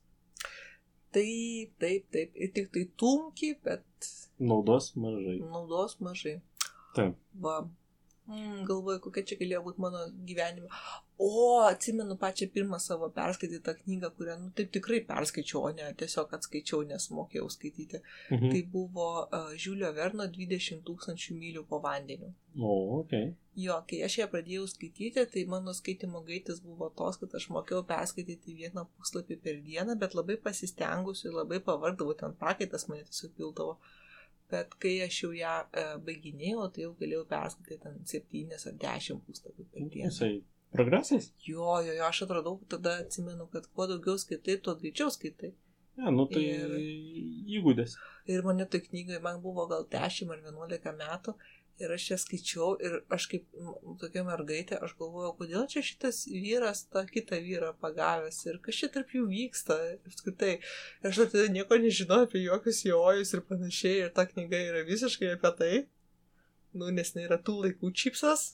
[1.11, 2.31] Taip, taip, taip.
[2.35, 3.83] Ir tik tai tunki, bet
[4.39, 5.37] Naudos mažai.
[5.53, 6.37] naudos mažai.
[6.95, 7.15] Taip.
[7.43, 7.55] Va.
[8.31, 10.69] Mm, galvoju, kokia čia galėjo būti mano gyvenime.
[11.21, 11.31] O,
[11.67, 16.81] atsimenu pačią pirmą savo perskaitytą knygą, kurią, nu, taip tikrai perskaičiau, o ne tiesiog atskaičiau,
[16.89, 17.99] nes mokėjau skaityti.
[18.31, 18.53] Mhm.
[18.53, 22.31] Tai buvo uh, Žiulio Verno 20 tūkstančių mylių po vandeniu.
[22.55, 23.13] O, ok.
[23.59, 27.83] Jo, kai aš ją pradėjau skaityti, tai mano skaitimo gaitis buvo tos, kad aš mokėjau
[27.89, 33.75] perskaityti vieną puslapį per dieną, bet labai pasistengusi, labai pavardavau, ten prakaitas mane tiesiog pildavo.
[34.51, 39.21] Bet kai aš jau ją e, baiginėjau, tai jau galėjau perskaityti ten 7 ar 10
[39.27, 40.09] puslapių per dieną.
[40.11, 40.31] Visai
[40.75, 41.31] progresas?
[41.47, 45.53] Jo, jo, jo, aš atradau, tada atsimenu, kad kuo daugiau skaitai, tuo greičiau skaitai.
[45.99, 46.75] Ne, nu tai Ir-
[47.59, 47.95] įgūdės.
[48.31, 51.33] Ir mane tai knygai, man buvo gal 10 ar 11 metų.
[51.81, 56.19] Ir aš ją skaičiau ir aš kaip m, tokia mergaitė, aš galvojau, kodėl čia šitas
[56.29, 59.77] vyras tą kitą vyrą pagavęs ir kas čia tarp jų vyksta.
[59.95, 60.53] Ir apskritai,
[61.09, 63.97] aš tada nieko nežinau apie jokius jojus ir panašiai.
[64.05, 65.73] Ir ta knyga yra visiškai apie tai.
[66.77, 68.51] Nu, nes jinai yra tų laikų čipsas.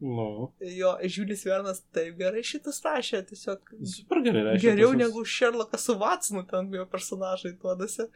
[0.00, 4.70] Nu, Jo, Žiūlis Vernas taip gerai šitas rašė, tiesiog super gerai reiškia.
[4.70, 5.02] geriau pas mus.
[5.02, 8.06] negu Sherlockas su Watsonu ten jo personažai duodasi.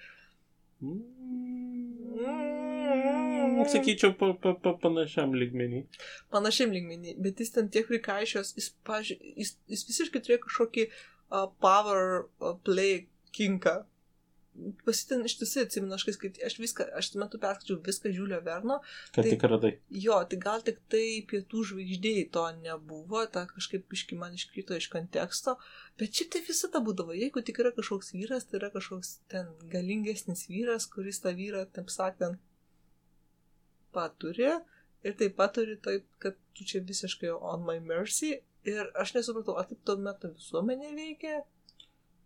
[0.80, 1.02] Mm.
[3.72, 5.84] Sakyčiau, pa, pa, pa, panašiam lygmenį.
[6.34, 11.48] Panašiam lygmenį, bet jis ten tiek prikaišios, jis, paži, jis, jis visiškai turėjo kažkokį uh,
[11.64, 12.24] power
[12.66, 13.04] play
[13.34, 13.82] kinką.
[14.86, 18.76] Pasitin ištisai atsimenu, aš, kai, aš viską, aš tuo metu perskaičiau viską Žiulio Verno.
[19.16, 19.72] Kad tai, tik radai.
[20.04, 24.86] Jo, tai gal tik tai pietų žvaigždėjai to nebuvo, ta kažkaip iški man iškrito iš
[24.92, 25.56] konteksto,
[25.98, 30.46] bet šiaip tai visada būdavo, jeigu tik yra kažkoks vyras, tai yra kažkoks ten galingesnis
[30.46, 32.38] vyras, kuris tą vyrą, taip sakant,
[33.94, 34.50] paturi
[35.04, 38.34] ir taip pat turi taip, kad tu čia visiškai on my mercy
[38.68, 41.42] ir aš nesupratau, ar taip tuo metu visuomenė veikia,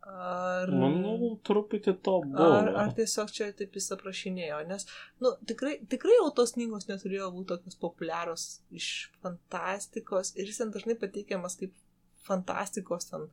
[0.09, 0.71] Ar...
[0.73, 2.47] Manau, truputį to buvo.
[2.47, 4.87] Ar, ar tiesiog čia taip jis aprašinėjo, nes,
[5.25, 8.47] nu, tikrai, tikrai jau tos knygos neturėjo būti tokios populiarios
[8.79, 8.89] iš
[9.25, 11.75] fantastikos ir jis ten dažnai pateikiamas kaip
[12.29, 13.29] fantastikos ten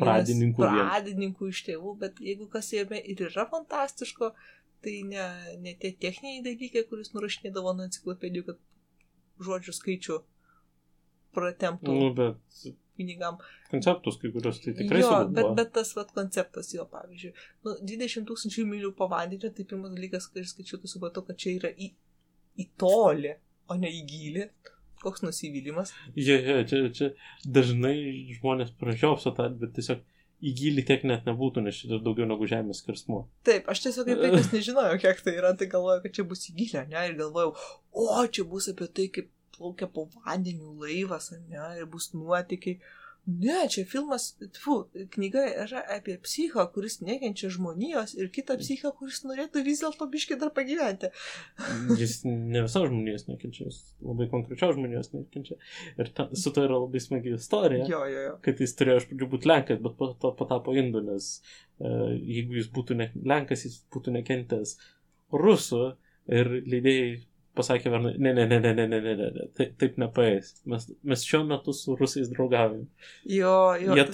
[0.00, 0.64] pradininkų.
[0.64, 4.32] Pradininkų iš tėvų, bet jeigu kas jame ir yra fantastiško,
[4.84, 5.24] tai ne,
[5.62, 8.62] ne tie techniniai dalykai, kuris nurašinėdavo nuo enciklopedijų, kad
[9.46, 10.20] žodžių skaičių
[11.36, 11.98] pratemptų.
[11.98, 13.38] Nu, bet pinigam.
[13.70, 15.00] Konceptus kai kurios tai tikrai.
[15.00, 17.32] Jo, bet, bet tas vat, konceptas jo, pavyzdžiui,
[17.66, 21.56] nu, 20 tūkstančių mylių po vandeniu, tai pirmas dalykas, kai skaičiu, tai supratau, kad čia
[21.56, 21.92] yra į,
[22.60, 23.34] į tolį,
[23.72, 24.48] o ne į gilį.
[25.02, 25.90] Koks nusivylimas.
[26.14, 27.08] Ja, ja, čia, čia
[27.42, 27.96] dažnai
[28.36, 30.04] žmonės pražiopso tą, bet tiesiog
[30.42, 33.22] į gilį tiek net nebūtų, nes šitas daugiau negu žemės skirsmo.
[33.46, 36.56] Taip, aš tiesiog kaip vaikas nežinojau, kiek tai yra, tai galvojau, kad čia bus į
[36.58, 37.54] gilę, ne, ir galvojau,
[37.92, 42.80] o čia bus apie tai, kaip plaukia po vandeniu laivas, ne, ir bus nuotikiai.
[43.26, 44.80] Ne, čia filmas, tfu,
[45.14, 50.38] knyga yra apie psichą, kuris nekenčia žmonijos ir kitą psichą, kuris norėtų vis dėlto biškai
[50.40, 51.12] dar pagyventi.
[52.00, 55.60] Jis ne visos žmonijos nekenčia, jis labai konkrečios žmonijos nekenčia.
[56.02, 57.86] Ir ta, su to yra labai smagi istorija.
[57.86, 58.36] Jo, jo, jo.
[58.42, 62.58] Kad jis turėjo iš pradžių būti Lenkas, bet po to patapo Indu, nes uh, jeigu
[62.58, 64.80] jis būtų ne Lenkas, jis būtų nekentęs
[65.30, 65.92] Rusų
[66.26, 67.20] ir leidėjai
[67.56, 70.54] pasakė Vernai, ne, ne, ne, ne, ne, ne, ne, ne, ne, taip, taip nepaės.
[70.68, 72.86] Mes, mes šiuo metu su rusais draugavim.
[73.28, 73.96] Jo, jo.
[73.98, 74.06] Jie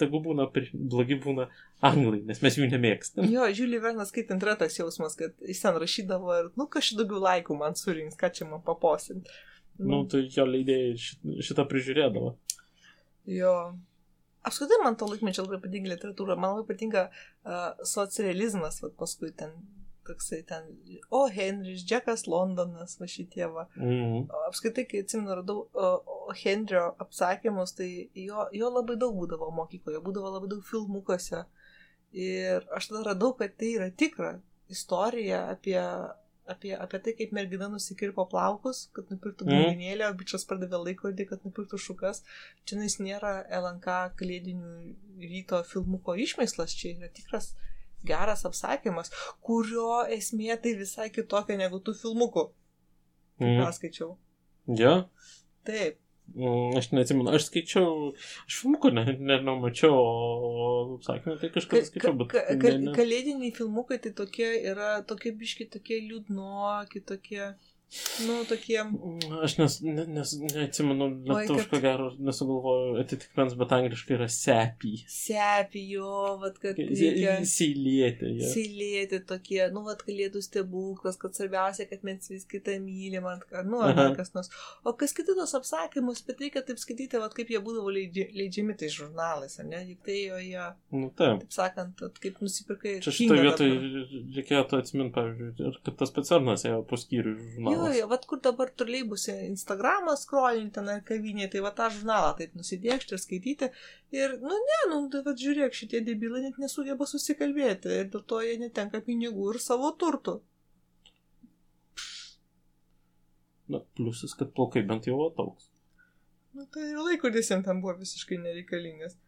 [0.00, 1.48] tegu būna, blogi būna
[1.86, 3.28] anglai, nes mes jų nemėgstam.
[3.32, 7.22] Jo, Žiūlį Vernas skaitant yra tas jausmas, kad jis ten rašydavo ir, nu, kažkaip daugiau
[7.24, 9.32] laikų man surinks, ką čia man paposint.
[9.78, 12.34] Nu, nu tai jo leidėjai šitą prižiūrėdavo.
[13.32, 13.56] Jo.
[14.46, 19.56] Apskritai man to laikmečio labai patinka literatūra, man labai patinka uh, socrealizmas, va paskui ten
[20.06, 20.68] toksai ten,
[21.10, 23.66] o Henris, Džekas Londonas, va šitie va.
[23.76, 24.26] Mm.
[24.46, 25.92] Apskaitai, kai atsimenu, radau o,
[26.42, 27.88] Henrio apsakymus, tai
[28.26, 31.44] jo, jo labai daug būdavo mokykloje, būdavo labai daug filmukuose.
[32.16, 34.36] Ir aš tada radau, kad tai yra tikra
[34.72, 35.78] istorija apie,
[36.50, 40.10] apie, apie tai, kaip mergina nusikirpo plaukus, kad nupirktų grandinėlę, mm.
[40.10, 42.22] o bičias pardavė laikrodį, kad nupirktų šukas.
[42.66, 44.74] Čia nėra LNK kalėdinių
[45.30, 47.54] ryto filmuko išmislas, čia yra tikras
[48.04, 49.12] geras apsakymas,
[49.44, 52.48] kurio esmė tai visai kitokia negu tų filmukų.
[53.42, 53.62] Mm.
[53.62, 54.16] Perskaičiau.
[54.78, 54.96] Ja?
[55.66, 56.00] Taip.
[56.76, 58.10] Aš neatsimenu, aš skaičiau,
[58.48, 62.32] aš filmukų nežinau, ne, o apsakymą tai kažką skaičiau, bet...
[62.32, 62.94] Ka, ka, ne, ne.
[62.96, 67.54] Kalėdiniai filmukai tai tokie yra, tokie biški, tokie liūdnoki, tokie...
[68.26, 68.80] Nu, tokie.
[69.42, 74.92] Aš nes, nes, neatsimenu, lietuviško gero nesugalvoju atitikmens, bet angliškai yra sepį.
[75.12, 76.80] Sepį, jo, vad, kad.
[76.82, 78.32] Įsilieti.
[78.40, 78.48] Ja.
[78.48, 83.78] Įsilieti tokie, nu, vad, kalėdų stebuklas, kad svarbiausia, kad mes vis kitą mylim, ant, nu,
[83.84, 84.50] ar kas nors.
[84.82, 88.76] O kas kiti tos apsakymus, bet reikia taip skaityti, vad, kaip jie būdavo leidži, leidžiami
[88.82, 89.84] tai žurnalais, ar ne?
[89.92, 90.66] Juk tai jo jie.
[90.90, 91.46] Nu, taip.
[91.46, 92.98] Taip sakant, kaip nusipirkai.
[93.06, 94.04] Čia šitoje vietoje
[94.40, 97.75] reikėtų atsiminti, pavyzdžiui, kad tas speciarnas ėjo po skyrių žurnalą.
[97.76, 102.56] Jo, jo, vat kur dabar troleibusė Instagramą skrolinti ten kavinė, tai va tą žurnalą taip
[102.58, 103.70] nusidėkšti ir skaityti.
[104.16, 108.42] Ir, nu ne, nu, tai va žiūrėk, šitie debilai net nesugeba susikalbėti ir dėl to
[108.44, 110.38] jie netenka pinigų ir savo turtų.
[113.72, 115.70] Na, pliusas, kad plaukai bent jau atauks.
[116.56, 119.18] Nu, tai ir laikrodis jam tam buvo visiškai nereikalingas.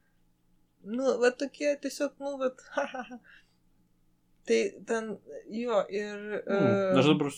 [0.86, 3.18] Nu, va tokie tiesiog, nu, va, ha, ha, ha.
[4.48, 5.10] Tai ten,
[5.52, 6.22] jo, ir...
[6.46, 7.34] Mm, uh, aš dabar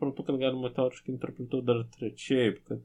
[0.00, 2.80] suprantu, kad galima teoriškai interpretuoti dar trečiaip, kad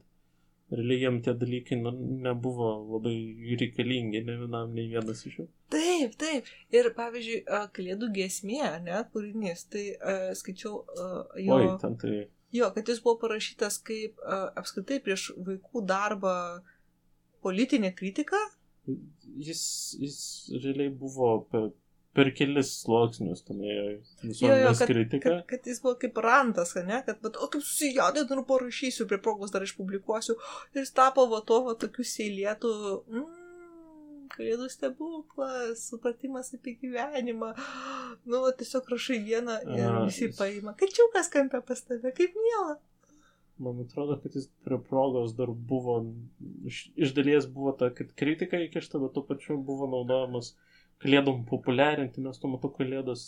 [0.70, 1.92] realiai jam tie dalykai nu,
[2.22, 5.46] nebuvo labai reikalingi, ne vienam, nei vienas iš jų.
[5.70, 6.50] Taip, taip.
[6.74, 7.42] Ir pavyzdžiui,
[7.76, 11.56] Kalėdų gesmė, ne, kūrinys, tai uh, skaičiau uh, jo.
[11.60, 12.26] Oi, ten tai.
[12.54, 16.36] Jo, kad jis buvo parašytas kaip uh, apskritai prieš vaikų darbą
[17.46, 18.38] politinė kritika.
[18.86, 19.62] Jis,
[19.98, 20.18] jis
[20.62, 21.70] realiai buvo per
[22.16, 23.74] per kelis sluoksnius tame
[24.24, 25.36] visuomenės kritika.
[25.42, 29.20] Kad, kad jis buvo kaip rantas, ne, kad, bet, o kaip susijaudinti, nu parašysiu, prie
[29.22, 30.38] progos dar išpublikuosiu.
[30.74, 32.72] Ir jis tapo va to, va tokių seilėtų,
[33.12, 33.26] mm,
[34.36, 37.52] kalėdų stebuklas, supratimas apie gyvenimą.
[38.26, 40.74] Nu, va, tiesiog rašai vieną ir A, visi jis- paima.
[40.80, 42.78] Kačiukas kampė pas tave, kaip miela.
[43.58, 45.94] Man atrodo, kad jis prie progos dar buvo,
[46.68, 50.50] iš, iš dalies buvo ta, kad kritika įkišta, bet tuo pačiu buvo naudojamas
[51.02, 53.26] kalėdom populiarinti, nes tuo metu kalėdos,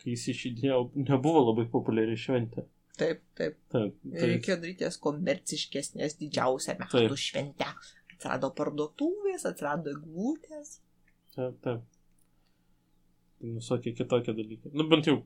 [0.00, 2.66] kai jis išidėjo, nebuvo labai populiari šventė.
[2.98, 3.54] Taip, taip.
[3.70, 7.14] Ta, tai, Reikėjo daryti jas komerciškesnės, didžiausią metų Taip.
[7.22, 7.68] šventę.
[8.16, 10.80] Atsirado parduotuvės, atsirado glūtės.
[11.36, 11.76] ta, ta.
[13.38, 14.72] Visokie kitokie dalykai.
[14.74, 15.20] Nu, bent jau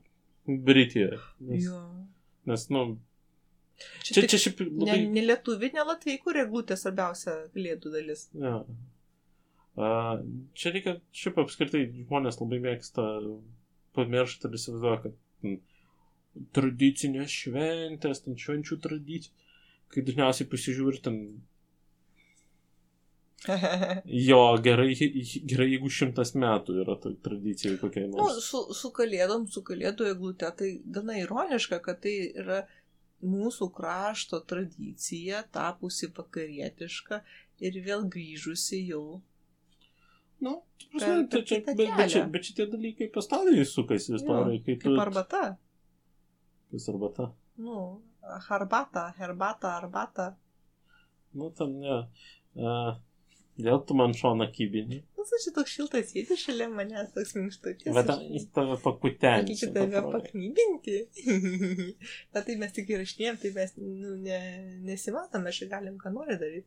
[0.45, 1.17] Britijoje.
[1.49, 1.79] Nes, Jo.
[2.45, 2.83] nes nu,
[4.03, 4.99] Čia, čia, čia šiaip ne, labai...
[5.09, 8.27] ne lietuviai, ne latviai, kur eglutė svarbiausia kalėdų dalis.
[8.37, 8.59] Ja.
[9.73, 13.07] Čia reikia, šiaip apskritai žmonės labai mėgsta
[13.97, 15.55] pamiršti ir įsivaizduoja, kad
[16.53, 19.49] tradicinės šventės, ten švenčių tradicijų,
[19.93, 21.17] kai dažniausiai pasižiūri ten,
[24.29, 24.93] jo, gerai,
[25.49, 28.39] gerai jeigu šimtas metų yra ta tradicija kokia nu, nors.
[28.45, 32.63] su, su kalėdom, su kalėdų eglute, tai gana ironiška, kad tai yra
[33.23, 37.21] mūsų krašto tradicija, tapusi vakarietiška
[37.63, 39.21] ir vėl grįžusi jau.
[40.43, 40.55] Nu,
[40.91, 44.89] prasme, tai čia, bet, bet, čia, bet šitie dalykai pastoviai sukasi istorijai, kai tu...
[44.89, 45.43] Kaip arbata.
[46.73, 47.29] Kas arbata?
[47.63, 47.79] Nu,
[48.49, 50.27] harbata, herbata, arbata.
[51.37, 52.01] Nu, ten ne.
[52.59, 52.75] A,
[53.61, 54.97] Vėl tu man šoną kybinį.
[55.13, 57.93] Nu, tu čia toks šiltas sėdi šalia manęs, toks minkštutis.
[57.93, 59.43] Bet jis tave pakutenė.
[59.45, 60.95] Reikia tave paknybinti.
[62.33, 64.39] Bet tai mes tik įrašinėjom, tai mes nu, ne,
[64.87, 66.65] nesimatom, mes čia galim ką nori daryti.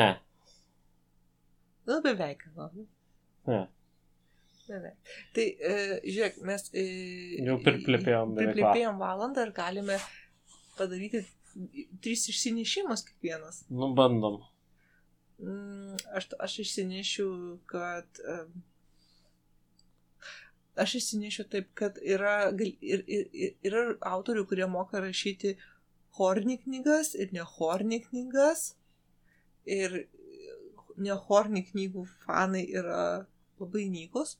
[0.00, 0.14] Ne.
[2.04, 2.86] Beveik, ką nori.
[3.50, 3.60] Ne.
[4.68, 5.12] Beveik.
[5.34, 5.74] Tai, e,
[6.06, 6.68] žiūrėk, mes...
[6.70, 6.86] E,
[7.48, 9.98] Jau priplėpėjom beveik Priplėpėjom valandą ir galime
[10.78, 11.24] padaryti
[12.04, 13.64] tris išsinešimus kiekvienas.
[13.74, 14.38] Nu, bandom.
[15.40, 17.30] Mm, Aš, aš išsinešiu,
[17.70, 18.22] kad.
[18.28, 18.58] em,
[20.80, 23.80] Aš išsinešiu taip, kad yra, ir, ir, ir, yra
[24.12, 25.56] autorių, kurie moka rašyti
[26.16, 28.76] horni knygas ir nehorni knygas.
[29.66, 30.06] Ir
[31.02, 33.02] nehorni knygų fanai yra
[33.60, 34.36] labai nykus.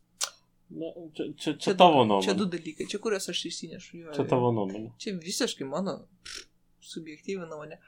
[0.70, 2.24] Na, čia, čia, čia tavo nuomonė.
[2.28, 3.96] Čia du dalykai, čia kuriuos aš išsinešu.
[4.04, 4.92] Jo, Čia tavo nuomonė.
[5.02, 5.96] Čia visiškai mano
[6.86, 7.80] subjektyvi nuomonė.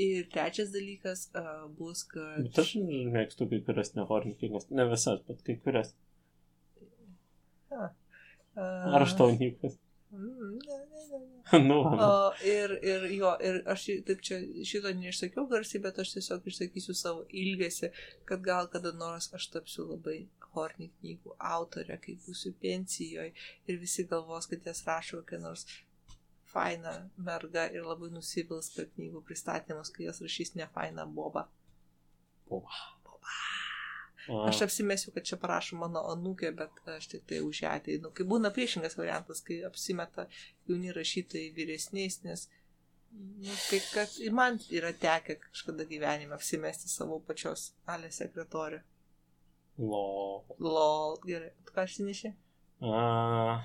[0.00, 2.46] Ir trečias dalykas uh, bus, kad...
[2.46, 2.72] Bet aš
[3.12, 4.70] mėgstu kai kurias nehornikingas.
[4.72, 5.92] Ne visas, bet kai kurias.
[7.72, 7.90] Uh,
[8.56, 9.76] Ar aš tau nykas?
[11.68, 12.06] Nu, va.
[12.06, 14.38] O, ir, ir jo, ir aš taip čia
[14.68, 17.90] šito neišsakiau garsiai, bet aš tiesiog išsakysiu savo ilgesį,
[18.28, 20.18] kad gal kada nors aš tapsiu labai
[20.52, 23.32] horni knygų autorė, kai būsiu pensijoje
[23.66, 25.66] ir visi galvos, kad jas rašo kokia nors
[26.52, 31.46] faina merga ir labai nusivils per knygų pristatymus, kai jas rašys ne faina boba.
[34.28, 38.12] A, Aš apsimesiu, kad čia parašo mano anūkė, bet aš tik tai už ją ateinu.
[38.14, 40.28] Kai būna priešingas variantas, kai apsimeta
[40.70, 42.46] jauni rašytojai vyresniais, nes
[43.12, 48.82] nu, kai, kad ir man yra tekę kažkada gyvenime apsimesti savo pačios alė sekretorę.
[49.78, 50.44] lo.
[50.60, 52.32] Lol, gerai, tu ką išsineši?
[52.82, 53.62] A,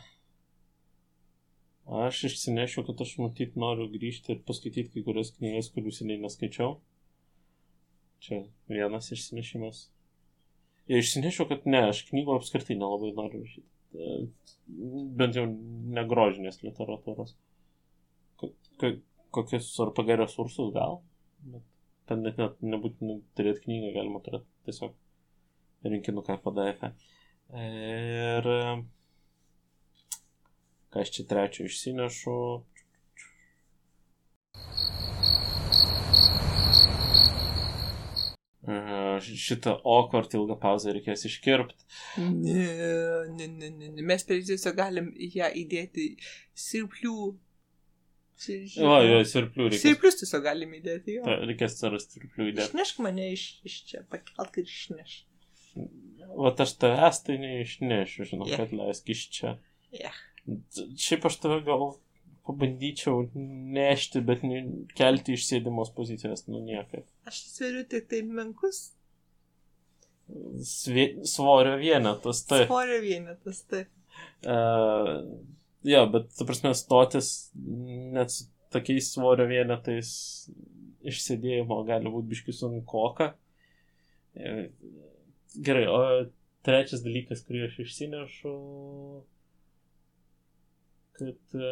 [2.02, 6.80] aš išsinešiu, kad aš matyt noriu grįžti ir paskaityti kai kurias knygas, kurių seniai neskaičiau.
[8.26, 8.42] Čia
[8.72, 9.84] vienas išsinešimas.
[10.88, 13.68] Išsinešiau, kad ne, aš knygų apskritai nelabai noriu rašyti.
[13.98, 14.18] E,
[15.20, 15.44] Bent jau
[15.98, 17.34] negrožinės literatūros.
[18.40, 18.98] Ko- ko-
[19.38, 21.02] Kokius RPG resursus gal.
[21.44, 21.64] Bet
[22.08, 24.96] ten net, net nebūtinai turėti knygą, galima turėti tiesiog
[25.92, 26.88] rinkinuką PDF.
[27.64, 28.62] Ir e,
[30.92, 32.38] ką aš čia trečio išsinešu.
[38.68, 38.76] E,
[39.38, 41.88] Šitą awkward ilgą pauzę reikės iškirpti.
[42.18, 42.64] Ne,
[43.38, 44.06] ne, ne, ne, ne.
[44.08, 46.10] Mes tiesiog galim ją įdėti
[46.68, 47.18] sirplių.
[48.86, 49.84] O, jo, sirplių reikės.
[49.86, 51.24] Sirplius tiesiog galim įdėti jo.
[51.26, 52.70] Ta, reikės atsirasti sirplių įdėti.
[52.70, 55.16] Išnešk mane iš, iš čia, pakelk ir išneš.
[56.38, 58.60] O aš tavęs tai neišnešiu, žinau, Yeah.
[58.62, 59.56] kad leisk iš čia.
[59.94, 60.18] Yeah.
[60.98, 61.96] Šiaip aš tave gal
[62.48, 63.26] pabandyčiau
[63.78, 64.44] nešti, bet
[64.98, 67.06] kelti iš sėdimos pozicijos, nu niekaip.
[67.28, 68.97] Aš sveriu tik tai menkus
[70.68, 72.66] Svie, svorio vienetas, tai.
[72.66, 73.92] svorio vienetas, taip.
[74.44, 75.24] Uh,
[75.88, 80.10] jo, bet, ta prasme, stotis net su tokiais svorio vienetais
[81.08, 83.32] išsėdėjimo gali būti biški sunkoka.
[84.36, 86.02] Gerai, o
[86.68, 88.54] trečias dalykas, kurį aš išsinešu,
[91.18, 91.72] kad, e,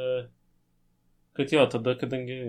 [1.37, 2.39] kad jo, tada, kadangi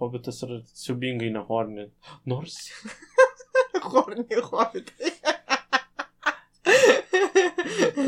[0.00, 1.88] hobitas yra siubingai nehorni,
[2.28, 2.60] nors
[3.86, 5.15] Horni hobitai.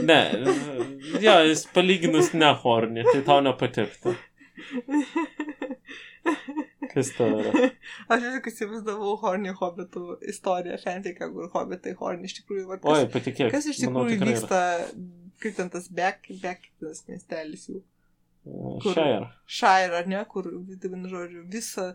[0.09, 0.21] Ne,
[1.23, 4.13] Jo, jis palyginus ne horni, tai tau nepatiktų.
[6.93, 7.69] Kas tai yra?
[8.13, 10.03] Aš vis įsivaizdavau Horny Hobbitų
[10.33, 13.53] istoriją, fanfiką, kur Hobbitai Horny iš tikrųjų va, kas, Oi, patikėk.
[13.55, 14.31] kas iš manau, tikrųjų yra.
[14.33, 14.61] vyksta,
[15.45, 17.83] kaip ten tas Beck, Beck, tas miestelis jų.
[18.83, 19.29] kur- Shire.
[19.47, 21.91] Shire, ar ne, kur, vienu žodžiu, visą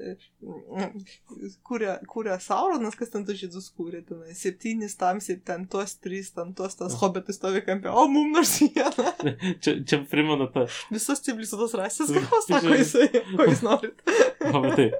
[0.00, 0.14] e,
[1.66, 6.52] kūrė, kūrė Sauronas, kas ten tos žydus kūrė, ten septynis tamsiai, ten tuos trys, ten
[6.58, 9.10] tuos tas hobitai stovi kampė, o mum nors vieną.
[9.64, 10.66] Čia, čia primena tą.
[10.92, 14.00] Visas civilizuotos rasės, ką sako jisai, ko jūs norit.
[14.54, 14.90] Hobitai.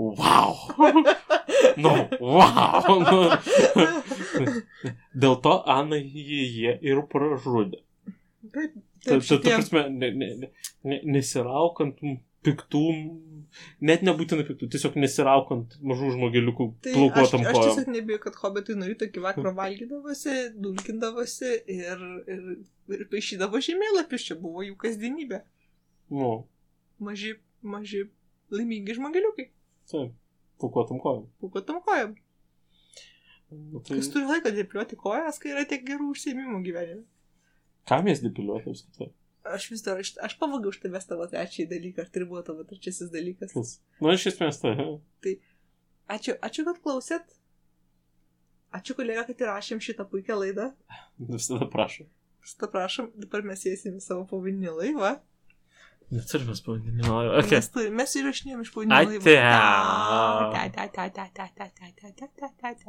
[0.00, 0.54] Wow!
[1.76, 2.94] Nu, wow!
[3.04, 3.18] Nu.
[5.12, 7.82] Dėl to Ana jį jie ir pražudė.
[8.52, 8.72] Taip,
[9.02, 10.48] Ta, taip, ta, ta šitie- prasme, ne, ne, ne,
[10.86, 11.98] ne, nesiraukant
[12.46, 12.82] piktų,
[13.80, 17.68] net nebūtinai piktų, tiesiog nesiraukant mažų žmogeliukų Tai aš, plaukuotam aš kojom.
[17.68, 22.02] tiesiog nebijau, kad hobitai nuo ryto iki vakaro valgydavosi, dulkindavosi ir,
[22.36, 22.42] ir,
[22.98, 25.42] ir paaišydavo žemėlapius, čia buvo jų kasdienybė.
[26.12, 26.32] Nu,
[27.02, 28.04] Maži, maži
[28.52, 29.48] laimingi žmogeliukai,
[29.90, 30.12] taip,
[30.60, 31.24] plaukuotam kojom.
[31.42, 32.12] pukotam kojam.
[33.52, 37.02] Nu, tai Kas turi laiko dėpliuoti kojas, kai yra tiek gerų užsiemimų gyvenime?
[37.88, 39.08] kam jas depiliuoti apskritai?
[39.44, 42.62] Aš vis dar, iš- aš pavagiau už tavęs tavo trečiąjį dalyką, ar tai buvo tavo
[42.68, 43.50] trečiasis dalykas.
[43.56, 43.72] Kas?
[44.00, 44.76] Nu, iš esmės tai.
[44.78, 45.34] he.
[46.12, 47.26] Ačiū, ačiū, kad klausėt.
[48.72, 50.70] Ačiū, kolega, kad įrašėm šitą puikią laidą.
[51.18, 52.06] Visada prašau.
[52.46, 55.12] Šitą prašom, dabar mes įsime į savo povaninį laivą.
[56.12, 57.18] Neturime pavadinimo.
[57.40, 57.58] Okay.
[57.58, 57.60] Okay.
[57.60, 59.22] Mes, mes įrašinėjom iš povaninio laivo.
[59.22, 59.36] Ate.
[60.76, 62.72] Ta, ta, ta, ta, ta, ta, ta, ta,